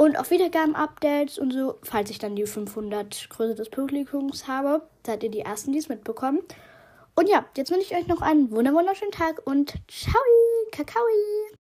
Und 0.00 0.18
auch 0.18 0.30
Wiedergaben-Updates 0.30 1.38
und 1.38 1.52
so, 1.52 1.74
falls 1.82 2.08
ich 2.08 2.18
dann 2.18 2.34
die 2.34 2.46
500 2.46 3.28
Größe 3.28 3.54
des 3.54 3.68
Publikums 3.68 4.48
habe, 4.48 4.80
seid 5.04 5.22
ihr 5.22 5.30
die 5.30 5.40
Ersten, 5.40 5.72
die 5.72 5.78
es 5.78 5.90
mitbekommen. 5.90 6.38
Und 7.16 7.28
ja, 7.28 7.44
jetzt 7.54 7.70
wünsche 7.70 7.84
ich 7.84 7.94
euch 7.94 8.06
noch 8.06 8.22
einen 8.22 8.50
wunderschönen 8.50 9.12
Tag 9.12 9.42
und 9.44 9.74
ciao, 9.88 10.14
Kakaoi! 10.72 11.59